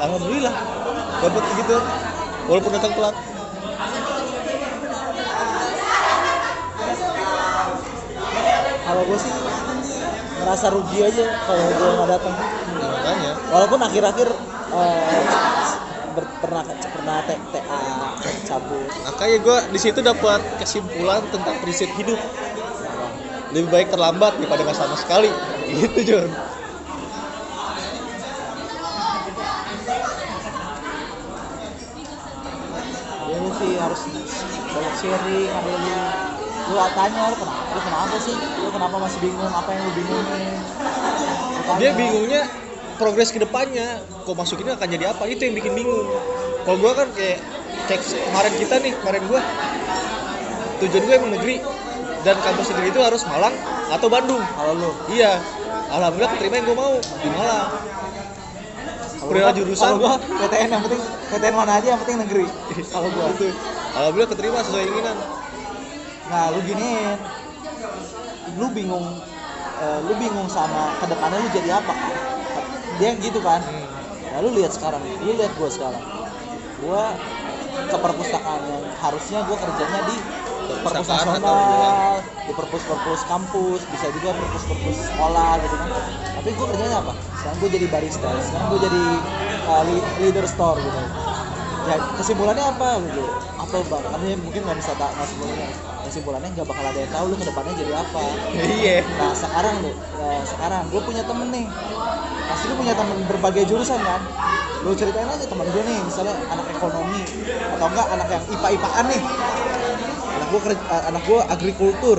alhamdulillah. 0.00 0.54
Dapat 1.24 1.44
gitu 1.56 1.76
walaupun 2.46 2.72
datang 2.76 2.92
telat 2.92 3.16
kalau 8.96 9.12
gue 9.12 9.18
sih 9.20 9.32
ngerasa 10.40 10.66
rugi 10.72 10.98
aja 11.04 11.24
kalau 11.44 11.64
gue 11.68 11.88
nggak 12.00 12.08
datang. 12.16 12.34
Makanya. 12.80 13.32
Walaupun 13.52 13.80
akhir-akhir 13.84 14.28
eh, 14.72 15.22
pernah 16.40 16.62
pernah 16.64 17.16
T- 17.28 17.44
TA 17.52 17.80
cabut. 18.48 18.88
Makanya 19.04 19.36
gue 19.44 19.58
di 19.76 19.78
situ 19.84 20.00
dapat 20.00 20.40
kesimpulan 20.56 21.20
tentang 21.28 21.60
prinsip 21.60 21.92
hidup. 22.00 22.16
Lebih 23.52 23.68
baik 23.68 23.92
terlambat 23.92 24.40
daripada 24.40 24.64
nggak 24.64 24.78
sama 24.80 24.96
sekali. 24.96 25.28
Gitu 25.76 26.00
John 26.08 26.32
ya 33.26 33.42
sih 33.60 33.72
harus 33.76 34.00
banyak 34.72 34.94
sharing 34.96 36.35
lu 36.66 36.74
tanya 36.98 37.20
lu 37.30 37.36
kenapa? 37.38 37.62
Lu 37.70 37.80
kenapa 37.80 38.16
sih? 38.18 38.34
Lu 38.34 38.68
kenapa 38.74 38.96
masih 38.98 39.18
bingung? 39.22 39.52
Apa 39.54 39.68
yang 39.70 39.82
lu 39.86 39.92
bingungin? 39.94 40.26
Lu 40.26 41.60
tanya. 41.62 41.78
dia 41.78 41.90
bingungnya 41.94 42.42
progres 42.96 43.30
ke 43.30 43.38
depannya 43.38 44.02
kok 44.02 44.34
masuk 44.34 44.58
ini 44.64 44.70
akan 44.74 44.88
jadi 44.90 45.04
apa? 45.14 45.22
Itu 45.30 45.46
yang 45.46 45.54
bikin 45.54 45.72
bingung. 45.78 46.06
Kalau 46.66 46.76
gue 46.82 46.92
kan 46.92 47.08
kayak 47.14 47.38
kayak 47.86 48.00
kemarin 48.02 48.52
kita 48.58 48.74
nih 48.82 48.92
kemarin 48.98 49.22
gue 49.30 49.40
tujuan 50.82 51.02
gue 51.06 51.14
emang 51.14 51.32
negeri. 51.38 51.56
Dan 52.26 52.34
kampus 52.42 52.74
negeri 52.74 52.90
itu 52.90 52.98
harus 52.98 53.22
Malang 53.30 53.54
atau 53.86 54.10
Bandung. 54.10 54.42
Kalau 54.42 54.72
lu? 54.74 54.90
Iya. 55.14 55.38
Alhamdulillah 55.86 56.34
keterima 56.34 56.54
yang 56.58 56.66
gue 56.66 56.76
mau 56.76 56.94
di 56.98 57.28
Malang. 57.30 57.70
Gua- 59.26 59.50
jurusan. 59.50 59.98
gua 59.98 60.14
PTN 60.22 60.70
yang 60.70 60.82
penting 60.86 61.02
PTN 61.02 61.54
mana 61.58 61.72
aja 61.82 61.86
yang 61.94 62.00
penting 62.02 62.18
negeri. 62.22 62.46
Kalau 62.94 63.08
gua. 63.10 63.26
Itu 63.34 63.50
alhamdulillah 63.96 64.30
keterima 64.30 64.58
sesuai 64.62 64.84
keinginan 64.86 65.16
nah 66.26 66.50
lu 66.50 66.60
giniin 66.66 67.18
lu 68.58 68.66
bingung 68.72 69.06
eh, 69.82 69.98
lu 70.06 70.14
bingung 70.16 70.48
sama 70.48 70.94
ke 71.02 71.06
depannya 71.10 71.38
lu 71.42 71.48
jadi 71.50 71.70
apa? 71.82 71.94
Dia 72.96 73.12
gitu 73.18 73.42
kan. 73.42 73.60
Hmm. 73.60 73.86
nah, 74.32 74.38
lu 74.42 74.50
lihat 74.56 74.72
sekarang 74.72 75.02
lu 75.02 75.34
lihat 75.36 75.52
gua 75.58 75.68
sekarang. 75.68 76.04
Gua 76.80 77.02
ke 77.86 77.96
perpustakaan 77.98 78.60
yang 78.66 78.84
harusnya 79.02 79.38
gua 79.44 79.56
kerjanya 79.58 80.00
di 80.08 80.16
perpus 80.66 80.82
Perpustakaan 80.82 81.38
atau 81.38 81.54
nasional 81.54 82.14
di 82.46 82.52
perpus-perpus 82.54 83.20
kampus 83.30 83.80
bisa 83.86 84.06
juga 84.10 84.30
perpus-perpus 84.34 84.96
sekolah 85.12 85.50
gitu 85.62 85.74
kan. 85.78 85.88
Tapi 86.40 86.48
gua 86.56 86.66
kerjanya 86.72 86.96
apa? 87.02 87.12
Sekarang 87.38 87.56
gua 87.60 87.70
jadi 87.70 87.86
barista 87.90 88.30
sekarang 88.40 88.66
gua 88.70 88.80
jadi 88.80 89.04
uh, 89.68 89.84
leader 90.22 90.46
store 90.48 90.78
gitu. 90.80 91.00
Ya 91.86 91.96
kesimpulannya 92.18 92.64
apa? 92.64 92.88
Gitu 93.02 93.24
apa 93.56 93.76
bang? 93.82 94.04
Karena 94.14 94.26
mungkin 94.40 94.60
nggak 94.64 94.78
bisa 94.78 94.92
tak 94.96 95.10
nggak 95.14 95.28
semuanya 95.28 95.68
kesimpulannya 96.06 96.48
nggak 96.54 96.66
bakal 96.66 96.84
ada 96.86 96.98
yang 97.02 97.12
tahu 97.12 97.24
lu 97.32 97.36
ke 97.36 97.46
depannya 97.46 97.74
jadi 97.74 97.92
apa. 97.98 98.24
Iya. 98.54 98.96
Nah 99.18 99.32
sekarang 99.34 99.74
lu 99.82 99.90
ya, 99.90 100.30
sekarang 100.46 100.82
gue 100.88 101.00
punya 101.02 101.22
temen 101.26 101.48
nih. 101.50 101.66
Pasti 102.46 102.64
lu 102.70 102.74
punya 102.78 102.94
temen 102.94 103.16
berbagai 103.26 103.62
jurusan 103.66 103.98
kan? 104.00 104.22
Lu 104.86 104.94
ceritain 104.94 105.26
aja 105.26 105.44
temen 105.44 105.66
gue 105.66 105.82
nih 105.82 105.98
misalnya 106.06 106.34
anak 106.46 106.66
ekonomi 106.70 107.22
atau 107.74 107.86
enggak 107.90 108.06
anak 108.14 108.28
yang 108.30 108.44
ipa 108.54 108.68
ipaan 108.78 109.04
nih. 109.10 109.22
Anak 110.36 110.48
gue 110.54 110.60
kerja 110.70 110.80
eh, 110.80 111.02
anak 111.10 111.22
gue 111.26 111.40
agrikultur 111.50 112.18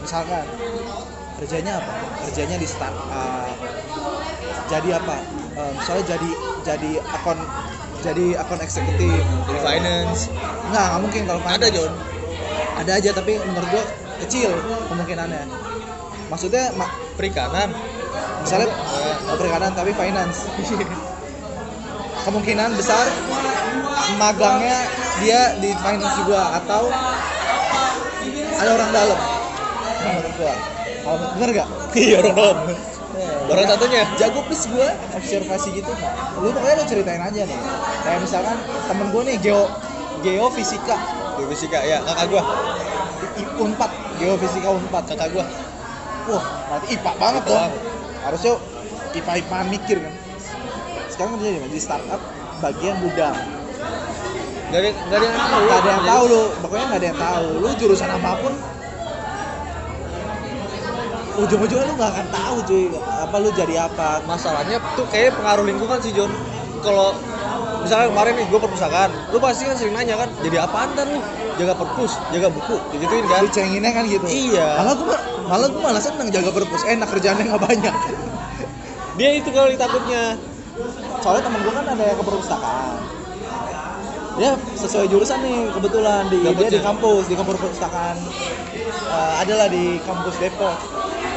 misalkan. 0.00 0.46
Kerjanya 1.34 1.82
apa? 1.82 1.92
Kerjanya 2.24 2.56
di 2.62 2.66
startup 2.70 3.50
jadi 4.70 4.88
apa? 4.96 5.16
Eh, 5.58 5.72
misalnya 5.76 6.04
jadi 6.16 6.30
jadi 6.64 6.90
akun 7.12 7.38
jadi 8.00 8.26
akun 8.36 8.60
eksekutif. 8.62 9.20
Di 9.48 9.54
finance. 9.60 10.30
Enggak, 10.70 10.84
nggak 10.86 11.00
mungkin 11.02 11.20
kalau 11.26 11.40
ada 11.42 11.56
finance. 11.58 11.74
John 11.74 11.92
Ada 12.74 12.92
aja 12.98 13.10
tapi 13.12 13.38
menurut 13.38 13.68
gua 13.70 13.84
kecil 14.18 14.50
kemungkinannya. 14.88 15.42
Maksudnya 16.26 16.74
ma- 16.74 16.90
perikanan 17.14 17.70
misalnya 18.42 18.68
Eh, 18.68 19.14
nggak 19.24 19.36
perikanan 19.38 19.70
tapi 19.72 19.90
finance. 19.92 20.38
Kemungkinan 22.24 22.72
besar 22.74 23.04
magangnya 24.16 24.78
dia 25.20 25.52
di 25.60 25.70
finance 25.76 26.16
juga 26.16 26.56
atau 26.56 26.88
ada 28.54 28.70
orang 28.72 28.90
dalam. 28.90 29.18
Menurut 30.00 30.32
gua. 30.34 30.54
Kalau 31.04 31.16
bener 31.36 31.48
gak? 31.54 31.68
iya 32.00 32.16
orang 32.18 32.34
dalam 32.34 32.58
Eh, 33.14 33.46
Orang 33.46 33.62
ya, 33.62 33.70
satunya? 33.70 34.02
jago 34.18 34.42
please 34.42 34.66
gue 34.66 34.88
observasi 35.14 35.70
gitu 35.70 35.92
lu 36.34 36.50
pokoknya 36.50 36.82
lu 36.82 36.84
ceritain 36.84 37.22
aja 37.22 37.46
nih 37.46 37.60
kayak 38.02 38.18
misalkan 38.18 38.58
temen 38.58 39.06
gue 39.06 39.22
nih 39.22 39.36
geo 39.38 39.70
geofisika 40.18 40.98
Geofisika 41.38 41.78
ya. 41.82 41.98
Kakak 42.02 42.26
gua. 42.30 42.42
Unpad 43.54 43.90
geofisika 44.18 44.68
unpad 44.70 45.04
kakak 45.10 45.28
gua. 45.34 45.44
Wah 46.24 46.44
berarti 46.70 46.86
ipa 46.96 47.12
banget 47.20 47.42
dong 47.44 47.72
harusnya 48.24 48.54
ipa 49.12 49.32
ipa 49.36 49.58
mikir 49.68 50.00
kan. 50.00 50.14
Sekarang 51.12 51.36
kerja 51.38 51.68
di 51.68 51.80
startup 51.80 52.20
bagian 52.64 52.96
Gak 53.04 54.80
ada 54.80 54.90
gak 54.90 55.18
ada 55.20 55.26
yang 55.28 55.36
tahu 55.38 55.62
ada 55.70 55.90
yang 55.92 56.04
tahu 56.08 56.24
lu. 56.26 56.42
Pokoknya 56.64 56.84
nggak 56.88 57.00
ada 57.00 57.08
yang 57.12 57.20
tahu. 57.20 57.46
Lu 57.60 57.68
jurusan 57.78 58.10
apa 58.10 58.30
pun 58.40 58.52
ujung-ujungnya 61.34 61.86
lu 61.90 61.94
nggak 61.94 62.10
akan 62.16 62.26
tahu 62.32 62.56
cuy. 62.66 62.84
Apa 62.98 63.36
lu 63.38 63.48
jadi 63.54 63.74
apa. 63.86 64.08
Masalahnya 64.24 64.80
tuh 64.96 65.06
kayak 65.12 65.36
pengaruh 65.38 65.68
lingkungan 65.68 65.98
sih 66.00 66.10
John. 66.10 66.32
Kalau 66.82 67.14
misalnya 67.84 68.08
kemarin 68.10 68.32
nih 68.40 68.46
gue 68.48 68.60
perpustakaan. 68.60 69.10
Lu 69.30 69.38
pasti 69.38 69.62
kan 69.68 69.76
sering 69.76 69.94
nanya 69.94 70.14
kan 70.16 70.28
jadi 70.40 70.56
apaan 70.64 70.90
dan 70.96 71.06
lu 71.12 71.20
jaga 71.60 71.74
perpus 71.78 72.12
jaga 72.32 72.48
buku 72.50 72.76
digituin 72.96 73.24
kan. 73.28 73.40
Lu 73.44 73.50
cenginnya 73.52 73.90
kan 73.92 74.04
gitu. 74.08 74.26
Iya. 74.26 74.68
malah 74.80 74.94
gua 74.96 75.16
malah 75.44 75.68
gua 75.68 75.82
malah 75.92 76.02
seneng 76.02 76.28
jaga 76.32 76.50
perpus 76.50 76.82
enak 76.88 77.08
kerjaannya 77.12 77.44
nggak 77.52 77.62
banyak. 77.62 77.94
Dia 79.18 79.30
itu 79.38 79.48
kali 79.52 79.78
takutnya 79.78 80.34
soalnya 81.22 81.42
temen 81.46 81.60
gua 81.62 81.72
kan 81.76 81.84
ada 81.92 82.02
yang 82.02 82.18
ke 82.18 82.24
perpustakaan. 82.24 82.96
Dia 84.34 84.50
sesuai 84.74 85.06
jurusan 85.06 85.38
nih 85.46 85.58
kebetulan 85.70 86.26
di 86.26 86.42
dia 86.42 86.70
di 86.74 86.82
kampus 86.82 87.30
di 87.30 87.38
kampus 87.38 87.54
perpustakaan. 87.54 88.18
Eh, 89.14 89.32
adalah 89.38 89.70
di 89.70 90.02
kampus 90.02 90.34
Depok 90.42 90.74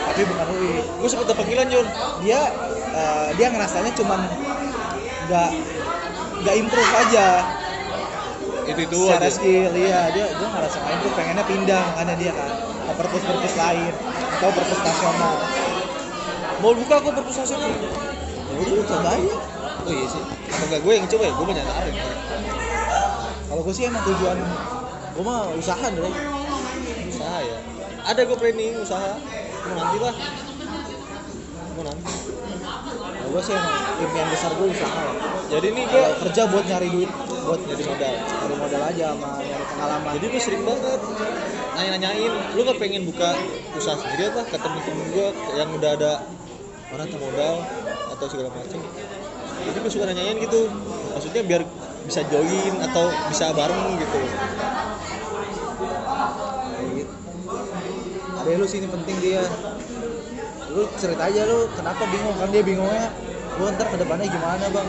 tapi 0.07 0.21
bukan 0.33 0.45
UI. 0.57 0.81
Gue 0.97 1.09
sempet 1.13 1.29
panggilan 1.29 1.67
John 1.69 1.85
dia 2.25 2.41
eh, 2.89 3.29
dia 3.37 3.53
ngerasanya 3.53 3.93
cuman 3.93 4.25
nggak 5.29 5.49
nggak 6.47 6.57
improve 6.63 6.93
aja. 6.95 7.27
Itu 8.67 8.79
itu 8.87 8.99
secara 9.03 9.27
aja 9.27 9.35
skill 9.35 9.71
iya 9.75 10.01
dia 10.15 10.31
dia 10.31 10.47
ngerasa 10.47 10.75
nggak 10.79 10.93
improve 10.95 11.15
pengennya 11.19 11.43
pindah 11.43 11.83
makanya 11.91 12.15
dia 12.15 12.31
kan 12.31 12.51
ke 12.87 12.91
perpus 12.95 13.23
perpus 13.27 13.53
lain 13.59 13.93
atau 14.39 14.49
perpus 14.55 14.79
nasional. 14.79 15.35
Mau 16.63 16.71
buka 16.71 16.95
aku 17.03 17.09
perpustakaan 17.11 17.67
ya 18.47 18.57
udah 18.63 18.85
coba 18.87 19.09
aja. 19.11 19.35
Oh 19.83 19.91
iya 19.91 20.07
sih. 20.07 20.23
Apa 20.23 20.63
enggak 20.71 20.81
gue 20.87 20.93
yang 20.95 21.07
coba 21.11 21.23
ya? 21.27 21.33
Gue 21.35 21.45
banyak 21.51 21.65
tarik. 21.67 21.95
Kalau 23.47 23.61
gue 23.67 23.73
sih 23.75 23.83
emang 23.91 24.03
tujuan 24.07 24.37
gue 25.17 25.23
mah 25.25 25.51
usaha 25.51 25.85
dulu 25.91 26.09
usaha 27.11 27.37
ya. 27.43 27.57
Ada 28.07 28.23
gue 28.23 28.37
planning 28.39 28.79
usaha. 28.79 29.19
Mau 29.67 29.75
nanti 29.75 29.97
lah. 29.99 30.15
Mau 31.75 31.83
nanti 31.83 32.26
gue 33.37 33.43
sih 33.45 33.53
emang 33.53 33.77
impian 34.01 34.27
besar 34.33 34.49
gue 34.57 34.65
usaha 34.65 34.97
ya. 34.97 35.11
jadi 35.53 35.67
nih 35.69 35.85
gue 35.85 36.03
kerja 36.25 36.41
buat 36.49 36.65
nyari 36.65 36.89
duit 36.89 37.11
buat 37.47 37.61
jadi 37.63 37.83
modal. 37.87 38.13
Nyari 38.17 38.55
modal 38.59 38.81
aja 38.81 39.05
sama 39.15 39.29
nyari 39.39 39.65
pengalaman. 39.71 40.11
Jadi 40.17 40.25
gue 40.27 40.41
sering 40.41 40.63
banget 40.67 40.99
nanya-nanyain 41.77 42.33
lu 42.57 42.59
gak 42.65 42.77
pengen 42.81 43.01
buka 43.07 43.29
usaha 43.77 43.95
sendiri 43.95 44.33
apa? 44.33 44.41
Ke 44.51 44.57
temen-temen 44.57 45.05
gue 45.15 45.27
yang 45.55 45.69
udah 45.69 45.91
ada 45.95 46.11
orang 46.91 47.07
modal 47.13 47.55
atau 48.17 48.25
segala 48.25 48.49
macam 48.49 48.79
jadi 49.57 49.77
gue 49.83 49.91
suka 49.91 50.05
nanyain 50.09 50.37
gitu. 50.41 50.61
Maksudnya 51.13 51.41
biar 51.45 51.61
bisa 52.09 52.21
join 52.33 52.73
atau 52.89 53.05
bisa 53.29 53.45
bareng 53.53 54.01
gitu. 54.01 54.19
Ada 58.37 58.49
lu 58.57 58.65
sini 58.65 58.87
penting 58.89 59.17
dia. 59.21 59.45
Lu 60.73 60.89
cerita 60.97 61.29
aja 61.29 61.41
lu 61.45 61.69
kenapa 61.75 62.03
bingung? 62.09 62.35
Kan 62.37 62.49
dia 62.49 62.63
bingungnya 62.65 63.26
lu 63.57 63.63
ntar 63.73 63.87
ke 63.89 63.97
depannya 63.97 64.27
gimana 64.29 64.65
bang? 64.69 64.87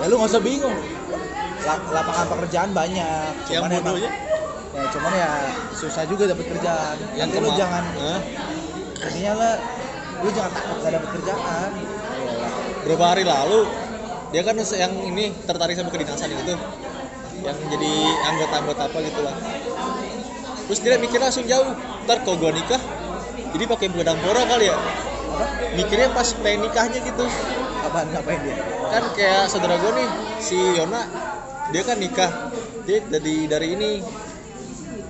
Ya 0.00 0.04
lu 0.08 0.14
nggak 0.16 0.30
usah 0.32 0.42
bingung. 0.42 0.76
La- 1.62 1.84
lapangan 1.94 2.26
pekerjaan 2.26 2.70
banyak 2.74 3.32
yang 3.46 3.62
cuman 3.62 3.70
emang- 3.70 3.84
bodohnya? 3.94 4.10
Ya 4.72 4.84
cuman 4.88 5.12
ya 5.12 5.30
susah 5.70 6.02
juga 6.08 6.24
dapat 6.26 6.46
kerjaan. 6.48 6.96
Yang 7.12 7.28
Nanti 7.28 7.36
lu 7.38 7.50
jangan 7.54 7.84
Hah? 7.92 8.20
intinya 9.02 9.32
lah 9.36 9.54
lu 10.22 10.28
jangan 10.32 10.50
takut 10.54 10.76
gak 10.80 10.92
dapat 10.96 11.08
kerjaan. 11.12 11.70
Berapa 12.82 13.04
hari 13.04 13.24
lalu 13.28 13.60
dia 14.32 14.42
kan 14.42 14.56
yang 14.56 14.92
ini 15.04 15.24
tertarik 15.44 15.76
sama 15.76 15.90
kedinasan 15.92 16.32
gitu. 16.32 16.54
Yang 17.42 17.56
jadi 17.68 17.92
anggota-anggota 18.24 18.82
apa 18.88 18.98
gitu 19.04 19.20
lah. 19.20 19.34
Terus 20.66 20.78
dia 20.80 20.96
mikir 20.96 21.20
langsung 21.20 21.44
jauh 21.44 21.68
ntar 22.08 22.24
kalau 22.24 22.40
gua 22.40 22.50
nikah 22.50 22.80
jadi 23.52 23.64
pakai 23.68 23.92
bedang 23.92 24.16
pora 24.24 24.42
kali 24.48 24.72
ya. 24.72 24.76
Apa 24.78 25.44
mikirnya 25.76 26.08
pas 26.10 26.28
pengen 26.40 26.64
nikahnya 26.64 26.98
gitu 27.02 27.24
apaan 27.82 28.08
ngapain 28.14 28.40
dia? 28.46 28.56
Kan 28.88 29.04
kayak 29.18 29.42
saudara 29.50 29.74
gue 29.78 29.92
nih 29.98 30.08
si 30.38 30.58
Yona 30.58 31.02
dia 31.74 31.82
kan 31.82 31.98
nikah. 31.98 32.30
Dia 32.82 32.98
dari 33.06 33.46
dari 33.46 33.68
ini 33.74 33.90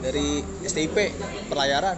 dari 0.01 0.45
STIP 0.64 0.97
pelayaran. 1.49 1.97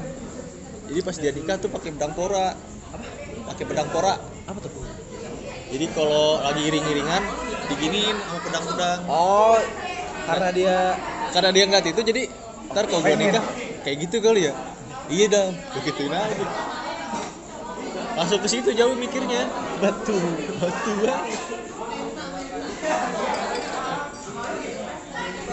Jadi 0.90 1.00
pas 1.00 1.16
dia 1.16 1.32
nikah 1.32 1.56
tuh 1.58 1.70
pakai 1.72 1.94
pedang 1.94 2.12
pora. 2.12 2.52
Apa? 2.94 3.06
Pakai 3.54 3.64
pedang 3.66 3.88
pora. 3.90 4.14
Apa 4.20 4.58
tuh? 4.60 4.70
Jadi 5.74 5.86
kalau 5.90 6.38
lagi 6.38 6.62
iring-iringan 6.70 7.22
diginiin 7.66 8.16
sama 8.20 8.40
pedang-pedang. 8.46 9.00
Oh 9.10 9.58
karena 10.24 10.48
dia 10.54 10.76
karena 11.34 11.50
dia 11.52 11.64
nggak 11.68 11.82
itu 11.90 12.02
jadi 12.04 12.22
ntar 12.72 12.84
kalau 12.88 13.02
gue 13.02 13.16
nikah 13.18 13.44
kayak 13.82 13.96
gitu 14.06 14.16
kali 14.22 14.50
ya. 14.50 14.54
Iya 15.04 15.26
dong 15.28 15.52
begituin 15.76 16.16
aja 16.16 16.46
langsung 18.14 18.40
ke 18.40 18.48
situ 18.48 18.70
jauh 18.74 18.94
mikirnya. 18.94 19.46
Batu 19.82 20.18
batu. 20.58 20.92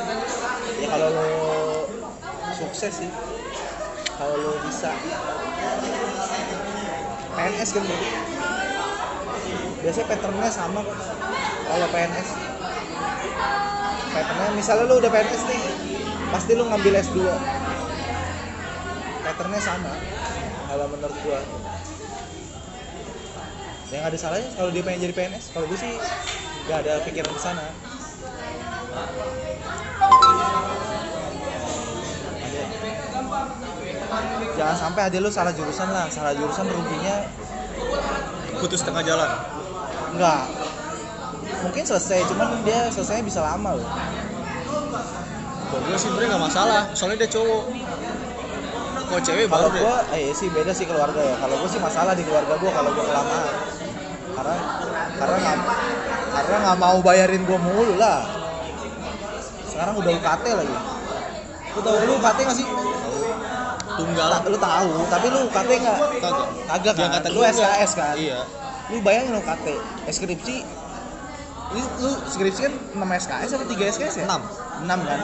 Banget 0.01 0.29
ya 0.81 0.87
kalau 0.89 1.07
lo 1.09 1.29
sukses 2.57 2.93
sih. 3.05 3.11
Kalau 4.17 4.35
lo 4.37 4.51
bisa. 4.65 4.91
PNS 7.31 7.69
kan 7.73 7.83
berarti 7.87 8.09
biasanya 9.81 10.07
patternnya 10.13 10.49
sama 10.51 10.79
kok. 10.85 10.97
Kalau 11.65 11.87
PNS 11.89 12.29
patternnya 14.11 14.49
misalnya 14.53 14.85
lo 14.91 14.95
udah 14.99 15.11
PNS 15.11 15.43
nih 15.47 15.61
pasti 16.31 16.51
lo 16.55 16.63
ngambil 16.67 16.99
S2 16.99 17.17
patternnya 19.23 19.61
sama 19.63 19.91
kalau 20.67 20.85
menurut 20.91 21.17
gua 21.23 21.39
yang 23.91 24.07
ada 24.07 24.15
salahnya 24.15 24.47
kalau 24.55 24.71
dia 24.71 24.83
pengen 24.87 25.11
jadi 25.11 25.13
PNS 25.13 25.51
kalau 25.51 25.67
gue 25.67 25.79
sih 25.79 25.93
gak 26.71 26.87
ada 26.87 27.03
pikiran 27.03 27.31
ke 27.35 27.41
sana. 27.41 27.65
Jangan 34.55 34.75
sampai 34.77 35.01
ada 35.11 35.17
lu 35.19 35.29
salah 35.31 35.51
jurusan 35.51 35.89
lah. 35.91 36.07
Salah 36.07 36.31
jurusan 36.35 36.67
ruginya 36.71 37.27
putus 38.59 38.83
tengah 38.83 39.03
jalan? 39.03 39.29
Enggak 40.15 40.43
mungkin 41.61 41.83
selesai 41.85 42.25
cuman 42.25 42.65
dia 42.65 42.89
selesainya 42.89 43.23
bisa 43.25 43.39
lama 43.45 43.77
loh. 43.77 43.87
Kalau 45.71 45.81
gue 45.87 45.95
sih 45.95 46.09
sebenarnya 46.09 46.29
nggak 46.35 46.45
masalah, 46.51 46.81
soalnya 46.91 47.23
dia 47.23 47.31
cowok. 47.31 47.63
Kalau 49.11 49.21
cewek 49.21 49.45
kalau 49.45 49.67
baru 49.67 49.75
deh. 49.75 49.81
gua 49.83 49.95
eh 50.15 50.31
sih 50.31 50.47
beda 50.47 50.71
sih 50.71 50.85
keluarga 50.87 51.19
ya 51.19 51.35
kalau 51.35 51.55
gua 51.59 51.69
sih 51.69 51.81
masalah 51.83 52.13
di 52.15 52.23
keluarga 52.23 52.53
gua 52.55 52.71
kalau 52.71 52.89
gua 52.95 53.03
kelamaan 53.03 53.53
karena 54.31 54.55
karena 55.19 55.35
nggak 55.37 55.57
karena 56.31 56.57
nggak 56.63 56.77
mau 56.79 56.97
bayarin 57.03 57.43
gua 57.43 57.59
mulu 57.59 57.93
lah 57.99 58.23
sekarang 59.67 59.93
udah 59.99 60.11
UKT 60.15 60.45
lagi 60.55 60.75
lu 61.71 61.79
tau 61.79 61.95
lu 61.99 62.13
UKT 62.17 62.39
nggak 62.39 62.57
sih 62.57 62.67
Tunggal. 63.91 64.31
Ta- 64.31 64.47
lu 64.47 64.55
tahu 64.55 64.91
tapi 65.11 65.25
lu 65.27 65.39
UKT 65.51 65.69
nggak 65.77 65.97
Kagak. 66.23 66.47
Kagak 66.63 66.93
kan? 66.95 67.05
angkatan 67.11 67.31
Lu. 67.35 67.41
SKS 67.43 67.91
kan? 67.93 68.15
Iya. 68.15 68.39
lu 68.87 68.97
bayangin 69.03 69.35
UKT 69.35 69.67
skripsi 70.07 70.55
lu, 71.71 71.81
lu 71.99 72.11
skripsi 72.27 72.59
kan 72.65 72.73
6 72.95 73.23
SKS 73.27 73.49
atau 73.55 73.67
3 73.67 73.91
SKS 73.91 74.15
ya? 74.19 74.25
Enam. 74.31 74.41
6 74.87 74.87
kan 75.03 75.19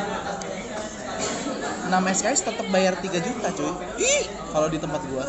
6 1.88 2.13
SKS 2.13 2.41
tetap 2.43 2.67
bayar 2.67 2.93
3 2.95 3.07
juta 3.17 3.47
cuy. 3.49 3.71
Ih. 3.97 4.23
Kalau 4.51 4.67
di 4.67 4.77
tempat 4.77 5.01
gua. 5.07 5.25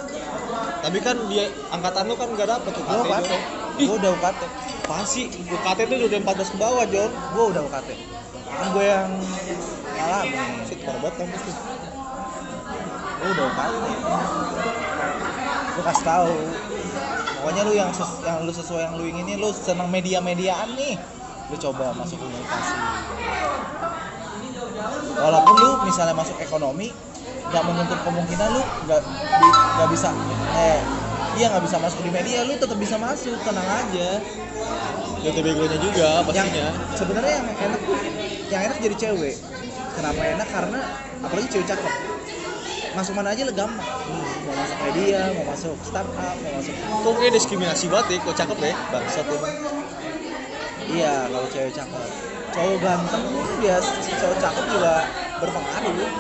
Tapi 0.79 0.99
kan 0.99 1.17
dia 1.27 1.47
angkatan 1.71 2.07
lu 2.07 2.15
kan 2.15 2.29
nggak 2.29 2.49
dapet 2.49 2.71
tuh 2.71 2.83
gua 2.83 3.03
UKT 3.03 3.31
gua 3.79 3.95
udah 3.95 4.11
UKT 4.15 4.41
pasti 4.89 5.23
UKT 5.31 5.79
itu 5.87 5.95
udah 6.09 6.19
14 6.25 6.55
ke 6.55 6.59
bawah, 6.59 6.85
John. 6.89 7.11
gua 7.35 7.45
udah 7.51 7.63
UKT 7.67 7.89
kan 8.49 8.67
gua 8.73 8.85
yang 8.85 9.11
ngalamin 9.95 10.51
Shit, 10.65 10.81
parah 10.83 11.13
kampus 11.15 11.43
tuh. 11.45 11.57
gua 13.19 13.29
udah 13.29 13.45
UKT 13.47 13.73
gua 15.69 15.83
kasih 15.89 16.05
tahu. 16.05 16.35
Pokoknya 17.39 17.63
lu 17.63 17.73
yang 17.73 17.91
ses- 17.95 18.19
yang 18.27 18.43
lu 18.43 18.51
sesuai 18.51 18.83
yang 18.83 18.95
lu 18.99 19.05
inginin 19.07 19.39
lu 19.39 19.55
senang 19.55 19.87
media-mediaan 19.87 20.75
nih. 20.75 20.99
Lu 21.49 21.57
coba 21.57 21.95
masuk 21.95 22.19
komunikasi 22.19 22.75
walaupun 25.19 25.55
lu 25.59 25.71
misalnya 25.87 26.15
masuk 26.15 26.37
ekonomi 26.39 26.95
nggak 27.49 27.63
menuntut 27.65 27.99
kemungkinan 28.05 28.49
lu 28.53 28.63
nggak 28.87 29.01
nggak 29.77 29.89
bisa 29.89 30.09
eh 30.57 30.81
iya 31.39 31.47
nggak 31.55 31.65
bisa 31.65 31.77
masuk 31.81 32.01
di 32.03 32.11
media 32.11 32.45
lu 32.45 32.55
tetap 32.59 32.79
bisa 32.79 32.97
masuk 32.99 33.39
tenang 33.47 33.69
aja. 33.69 34.19
Jatuh 35.19 35.43
begonya 35.43 35.79
juga 35.83 36.23
yang 36.23 36.27
pastinya. 36.31 36.71
sebenarnya 36.95 37.33
yang 37.43 37.47
enak 37.51 37.81
tuh 37.83 37.99
yang 38.55 38.63
enak 38.71 38.79
jadi 38.79 38.97
cewek. 38.97 39.37
Kenapa 39.99 40.21
enak? 40.23 40.49
Karena 40.51 40.81
apalagi 41.27 41.47
cewek 41.51 41.67
cakep. 41.67 41.93
Masuk 42.95 43.13
mana 43.19 43.35
aja 43.35 43.43
lah 43.47 43.55
gampang. 43.55 43.87
Mau 44.47 44.55
masuk 44.55 44.79
media 44.87 45.21
mau 45.35 45.45
masuk 45.51 45.77
startup 45.83 46.35
mau 46.39 46.53
masuk 46.59 46.75
Kok 46.79 47.13
kayak 47.19 47.33
diskriminasi 47.35 47.87
banget 47.91 48.07
ya, 48.15 48.17
kok 48.23 48.37
cakep 48.39 48.59
ya, 48.63 48.75
bangsat 48.95 49.27
emang. 49.27 49.55
iya 50.89 51.15
kalau 51.29 51.49
cewek 51.53 51.73
cakep 51.75 52.28
cowok 52.55 52.77
ganteng 52.81 53.25
bias 53.61 53.87
cowok 54.21 54.37
cakep 54.41 54.65
juga 54.73 54.95
berpengaruh. 55.41 56.11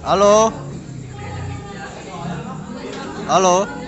Halo. 0.00 0.50
Halo. 3.30 3.79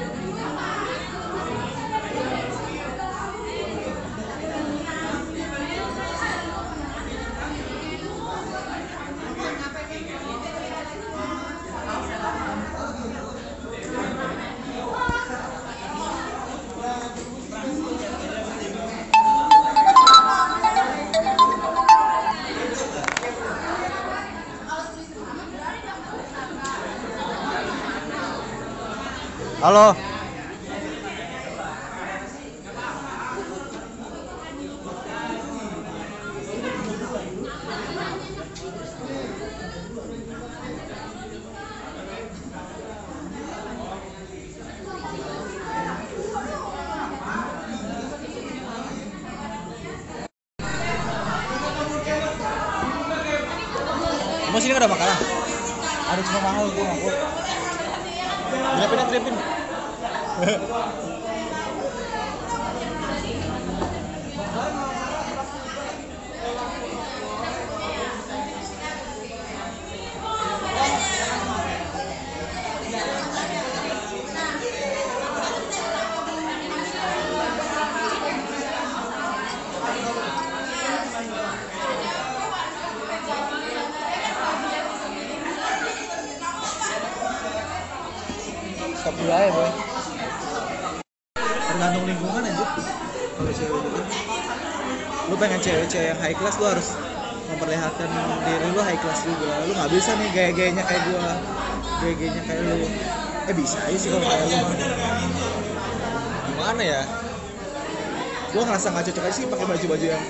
Gua 108.53 108.62
ngerasa 108.68 108.86
nggak 108.92 109.05
cocok 109.09 109.24
aja 109.24 109.34
sih 109.34 109.44
pakai 109.48 109.66
baju-baju 109.66 110.07
yang 110.12 110.24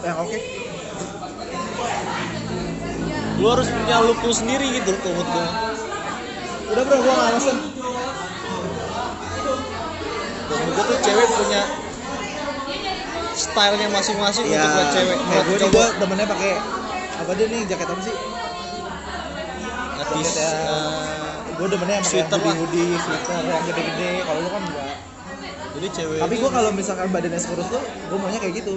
yang 0.00 0.16
oke. 0.16 0.38
Lu 3.38 3.46
harus 3.52 3.68
punya 3.70 3.96
look 4.02 4.20
lu 4.24 4.34
sendiri 4.34 4.66
gitu 4.80 4.92
gua. 4.96 5.46
Udah 6.72 6.82
bro, 6.88 6.96
gua 7.04 7.12
nggak 7.12 7.28
alasan. 7.36 7.56
Gua 10.48 10.84
tuh 10.88 10.98
cewek 11.04 11.28
punya 11.36 11.62
stylenya 13.38 13.88
masing-masing 13.94 14.44
Iya. 14.50 14.58
untuk 14.58 14.70
buat 14.74 14.88
cewek. 14.90 15.18
Kayak 15.20 15.42
gue 15.46 15.56
nih 15.62 15.70
demennya 16.02 16.26
pakai 16.26 16.52
apa 17.18 17.32
dia 17.38 17.46
nih 17.46 17.60
jaket 17.70 17.86
apa 17.86 18.02
sih? 18.02 18.14
Jaket 19.98 20.34
yang 20.34 20.56
eh, 20.58 21.34
gue 21.54 21.66
demennya 21.70 21.96
yang 22.02 22.06
pakai 22.06 22.22
hoodie 22.34 22.56
hoodie 22.58 22.94
sweater 22.98 23.40
yang 23.46 23.62
gede-gede. 23.68 24.10
Kalau 24.26 24.40
lu 24.42 24.48
kan 24.50 24.62
enggak. 24.66 24.96
Jadi 25.78 25.88
cewek 25.94 26.18
Tapi 26.18 26.34
gue 26.36 26.50
kalau 26.50 26.70
misalkan 26.74 27.08
badannya 27.08 27.38
kurus 27.38 27.68
tuh, 27.68 27.78
gue 27.82 28.18
maunya 28.18 28.38
kayak 28.38 28.54
gitu. 28.58 28.74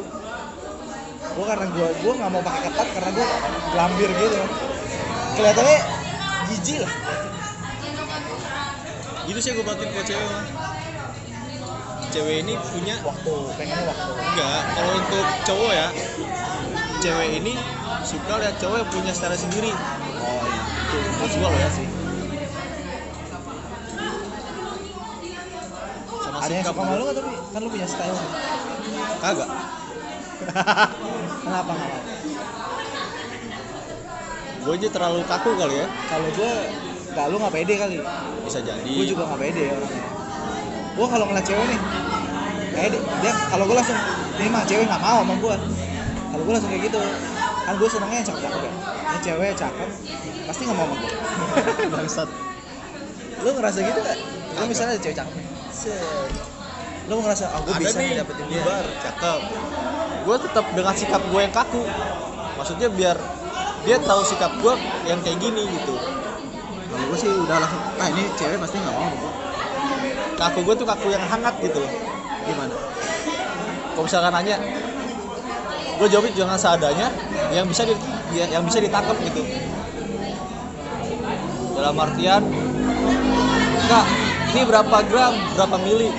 Gue 1.31 1.45
karena 1.45 1.65
gue 1.67 1.87
gue 1.97 2.13
nggak 2.13 2.29
mau 2.29 2.41
pakai 2.41 2.61
ketat 2.69 2.87
karena 2.93 3.09
gue 3.11 3.27
gelambir 3.71 4.09
gitu. 4.11 4.39
Kelihatannya 5.33 5.77
jijik 6.47 6.77
lah. 6.81 6.93
gitu 9.21 9.39
sih 9.39 9.51
gue 9.53 9.63
batin 9.63 9.87
ke 9.87 10.01
cewek 10.03 10.27
mah. 10.27 10.45
Cewek 12.11 12.35
ini 12.43 12.53
punya 12.59 12.95
Waktu, 13.01 13.33
pengennya 13.55 13.85
waktu. 13.87 14.11
enggak 14.19 14.61
kalau 14.75 14.91
untuk 14.99 15.25
cowok 15.41 15.71
ya 15.71 15.87
cewek 16.99 17.29
ini 17.39 17.53
suka 18.03 18.33
lihat 18.35 18.55
cowok 18.59 18.77
yang 18.77 18.89
punya 18.91 19.11
style 19.15 19.33
sendiri 19.33 19.71
Oh 19.71 20.43
iya. 20.43 21.23
itu 21.23 21.35
gua 21.39 21.47
loh 21.47 21.55
ya 21.55 21.69
sih 21.71 21.87
sama 26.21 26.37
Ada 26.51 26.59
yang 26.59 26.67
suka 26.67 26.83
malu 26.83 27.01
nggak 27.07 27.15
tapi? 27.15 27.31
Kan 27.55 27.59
lu 27.63 27.69
punya 27.71 27.87
style. 27.87 28.19
kagak. 29.23 29.49
Kenapa 31.47 31.71
nggak? 31.71 31.89
Mau? 31.95 31.99
gue 34.61 34.73
aja 34.77 34.89
terlalu 34.91 35.23
kaku 35.23 35.51
kali 35.55 35.75
ya. 35.79 35.87
Kalau 36.11 36.27
gue 36.35 36.51
nggak 37.15 37.25
lu 37.31 37.35
nggak 37.39 37.53
pede 37.55 37.73
kali. 37.79 37.97
bisa 38.43 38.59
jadi. 38.59 38.83
Gue 38.83 39.07
juga 39.07 39.31
nggak 39.31 39.39
pede 39.39 39.63
orangnya. 39.71 40.05
Gue 40.91 41.07
kalau 41.07 41.25
ngeliat 41.31 41.45
cewek 41.47 41.65
nih 41.71 41.79
kayak 42.71 42.89
dia, 42.91 43.01
dia 43.23 43.33
kalau 43.47 43.63
gue 43.63 43.75
langsung 43.79 43.99
ini 44.35 44.49
mah 44.51 44.63
cewek 44.67 44.85
nggak 44.91 45.03
mau 45.07 45.23
sama 45.23 45.33
gue 45.39 45.55
kalau 46.35 46.43
gue 46.43 46.53
langsung 46.59 46.71
kayak 46.75 46.83
gitu. 46.91 46.99
Kan 47.63 47.73
gue 47.79 47.87
senengnya 47.87 48.17
yang 48.19 48.27
cakep. 48.27 48.43
Cakep 48.43 48.59
ya 48.59 48.71
ini 48.91 49.19
cewek 49.23 49.51
cakep 49.55 49.89
pasti 50.51 50.61
nggak 50.67 50.77
mau 50.83 50.87
sama 50.91 50.95
gue 50.99 51.11
bangsat. 51.95 52.29
Lu 53.39 53.49
ngerasa 53.55 53.79
gitu 53.87 53.99
gak? 54.03 54.19
lu 54.51 54.67
misalnya 54.67 54.99
ada 54.99 55.01
cewek 55.01 55.15
cakep 55.15 55.50
set 55.81 56.31
lu 57.09 57.17
ngerasa 57.17 57.49
ah 57.49 57.59
gue 57.65 57.73
bisa 57.81 57.97
nih. 57.97 58.21
dapetin 58.21 58.45
dia 58.47 58.61
Ibar 58.61 58.85
cakep. 59.01 59.41
Gue 60.21 60.35
tetap 60.37 60.65
dengan 60.77 60.93
sikap 60.93 61.21
gue 61.27 61.41
yang 61.41 61.49
kaku. 61.49 61.81
Maksudnya 62.55 62.87
biar 62.93 63.17
dia 63.81 63.97
tahu 63.97 64.21
sikap 64.21 64.53
gue 64.61 64.73
yang 65.09 65.17
kayak 65.25 65.41
gini 65.41 65.65
gitu. 65.65 65.95
Kalau 66.91 67.05
gue 67.09 67.17
sih 67.17 67.31
udah 67.33 67.57
langsung 67.57 67.81
ah 67.97 68.07
ini 68.07 68.23
cewek 68.37 68.61
pasti 68.61 68.77
nggak 68.77 68.95
mau 68.95 69.09
gue 69.09 69.31
kaku 70.37 70.59
gue 70.65 70.75
tuh 70.77 70.87
kaku 70.87 71.07
yang 71.09 71.23
hangat 71.25 71.55
gitu 71.59 71.77
loh. 71.81 71.91
Gimana? 72.45 72.75
Kalau 73.97 74.03
misalkan 74.05 74.31
nanya 74.31 74.55
gue 75.97 76.07
jawabnya 76.07 76.33
jangan 76.37 76.57
seadanya 76.57 77.07
yang 77.49 77.65
bisa 77.65 77.85
di, 77.85 77.93
ya- 78.33 78.49
yang 78.49 78.63
bisa 78.63 78.77
ditangkap 78.77 79.17
gitu. 79.25 79.41
Dalam 81.75 81.97
artian 81.97 82.41
kak 83.89 84.05
ini 84.51 84.61
berapa 84.67 84.97
gram? 85.07 85.33
Berapa 85.55 85.75
mili? 85.79 86.11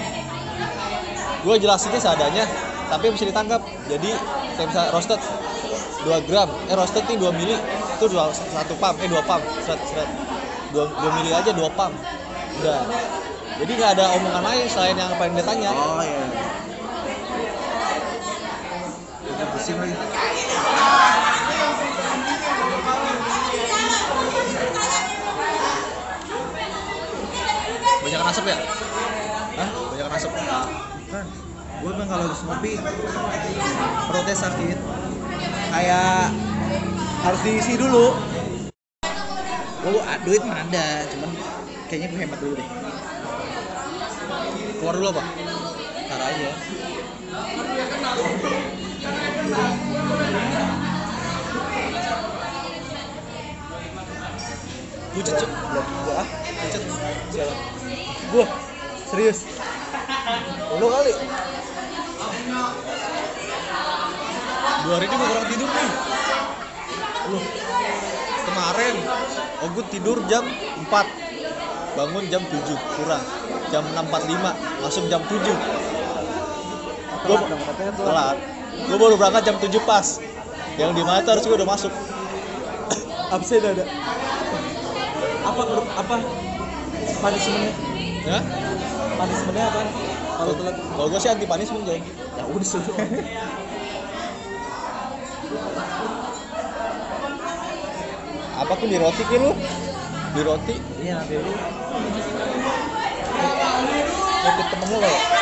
Gue 1.43 1.55
jelasinnya 1.61 2.01
seadanya 2.01 2.45
tapi 2.89 3.13
bisa 3.13 3.29
ditangkap. 3.29 3.61
Jadi 3.89 4.11
kayak 4.57 4.67
misalnya 4.73 4.91
roasted 4.93 5.21
2 6.05 6.29
gram. 6.29 6.49
Eh 6.69 6.75
roasted 6.77 7.05
nih 7.09 7.17
2 7.21 7.29
mili. 7.37 7.57
Itu 8.01 8.11
dua, 8.11 8.33
satu 8.33 8.75
pam 8.81 8.97
eh 8.99 9.09
2 9.09 9.29
pam 9.29 9.41
seret 9.63 9.81
seret. 9.87 10.09
2, 10.73 10.81
2 10.81 11.17
mili 11.21 11.31
aja 11.31 11.51
2 11.53 11.61
pam 11.77 11.93
udah. 12.63 12.79
Jadi 13.63 13.73
nggak 13.79 13.91
ada 14.01 14.05
omongan 14.17 14.43
lain 14.43 14.65
selain 14.67 14.97
yang 14.97 15.13
paling 15.21 15.35
dia 15.37 15.45
tanya. 15.45 15.71
Oh 15.77 16.01
iya. 16.01 16.25
Udah 19.23 19.47
pusing 19.55 19.77
lagi 19.77 19.95
banyak 28.23 28.39
asap 28.39 28.47
ya? 28.55 28.59
Hah? 29.59 29.69
Banyak 29.91 30.07
asap 30.15 30.31
masuk. 30.31 30.31
Kan 31.11 31.27
gue 31.83 31.91
bilang 31.91 32.07
kalau 32.07 32.25
habis 32.31 32.43
ngopi 32.47 32.73
perutnya 34.07 34.37
sakit. 34.39 34.79
Kayak 35.75 36.31
harus 37.27 37.41
diisi 37.43 37.75
dulu. 37.75 38.15
Lu 39.83 39.99
duit 40.23 40.43
mah 40.47 40.63
ada 40.63 41.03
cuman 41.11 41.31
kayaknya 41.91 42.07
gue 42.15 42.21
hemat 42.23 42.39
dulu 42.39 42.55
deh. 42.55 42.69
Keluar 44.79 44.95
dulu 44.95 45.09
apa? 45.19 45.23
Ntar 46.07 46.21
aja. 46.23 46.51
Bucet 55.11 55.35
cuk. 55.43 55.51
Gua 56.07 56.15
ah 56.23 56.29
bucet 56.63 56.83
siapa 57.35 57.82
gua 58.33 58.47
serius. 59.07 59.45
Lu 60.81 60.87
kali. 60.89 61.13
Dua 64.83 64.95
hari 64.99 65.07
ini 65.07 65.15
gue 65.15 65.29
kurang 65.31 65.47
tidur 65.47 65.69
nih. 65.69 65.91
Lu 67.31 67.39
kemarin 68.43 68.95
oh 69.63 69.69
gue 69.71 69.85
tidur 69.95 70.17
jam 70.27 70.45
4 70.49 70.89
bangun 71.95 72.25
jam 72.33 72.43
7 72.43 72.57
kurang. 72.99 73.25
Jam 73.71 73.85
6.45 73.95 74.83
masuk 74.85 75.05
jam 75.09 75.23
7 75.25 75.39
Gua- 77.23 77.47
telat 77.95 78.37
gue 78.73 78.97
baru 78.99 79.15
berangkat 79.15 79.43
jam 79.45 79.57
7 79.61 79.71
pas. 79.85 80.07
Yang 80.81 80.91
di 80.97 81.03
mana 81.05 81.21
itu 81.21 81.31
harus 81.31 81.45
gue 81.45 81.57
udah 81.57 81.69
masuk. 81.69 81.93
Absen 83.29 83.61
ada. 83.61 83.85
Apa 85.43 85.63
apa? 86.01 86.17
Punishmentnya 87.23 87.92
ya 88.23 88.39
punishmentnya 89.19 89.65
apa? 89.67 89.81
Kalau 90.39 90.53
telat 90.57 90.77
kalau 90.79 91.07
gue 91.11 91.21
sih 91.21 91.31
anti 91.31 91.47
punishment 91.47 91.85
coy 91.85 92.01
ya 92.39 92.45
udah 92.47 92.67
suruh 92.67 92.97
apa 98.53 98.73
tuh 98.79 98.87
di 98.87 98.97
roti 99.01 99.23
ki 99.27 99.37
lu? 99.41 99.53
Di 100.33 100.41
roti? 100.45 100.75
Iya 101.03 101.13
nanti 101.21 101.35
lu 101.37 101.53
ngikut 104.43 104.67
temen 104.71 104.89
lu 104.91 104.99
ya 105.07 105.42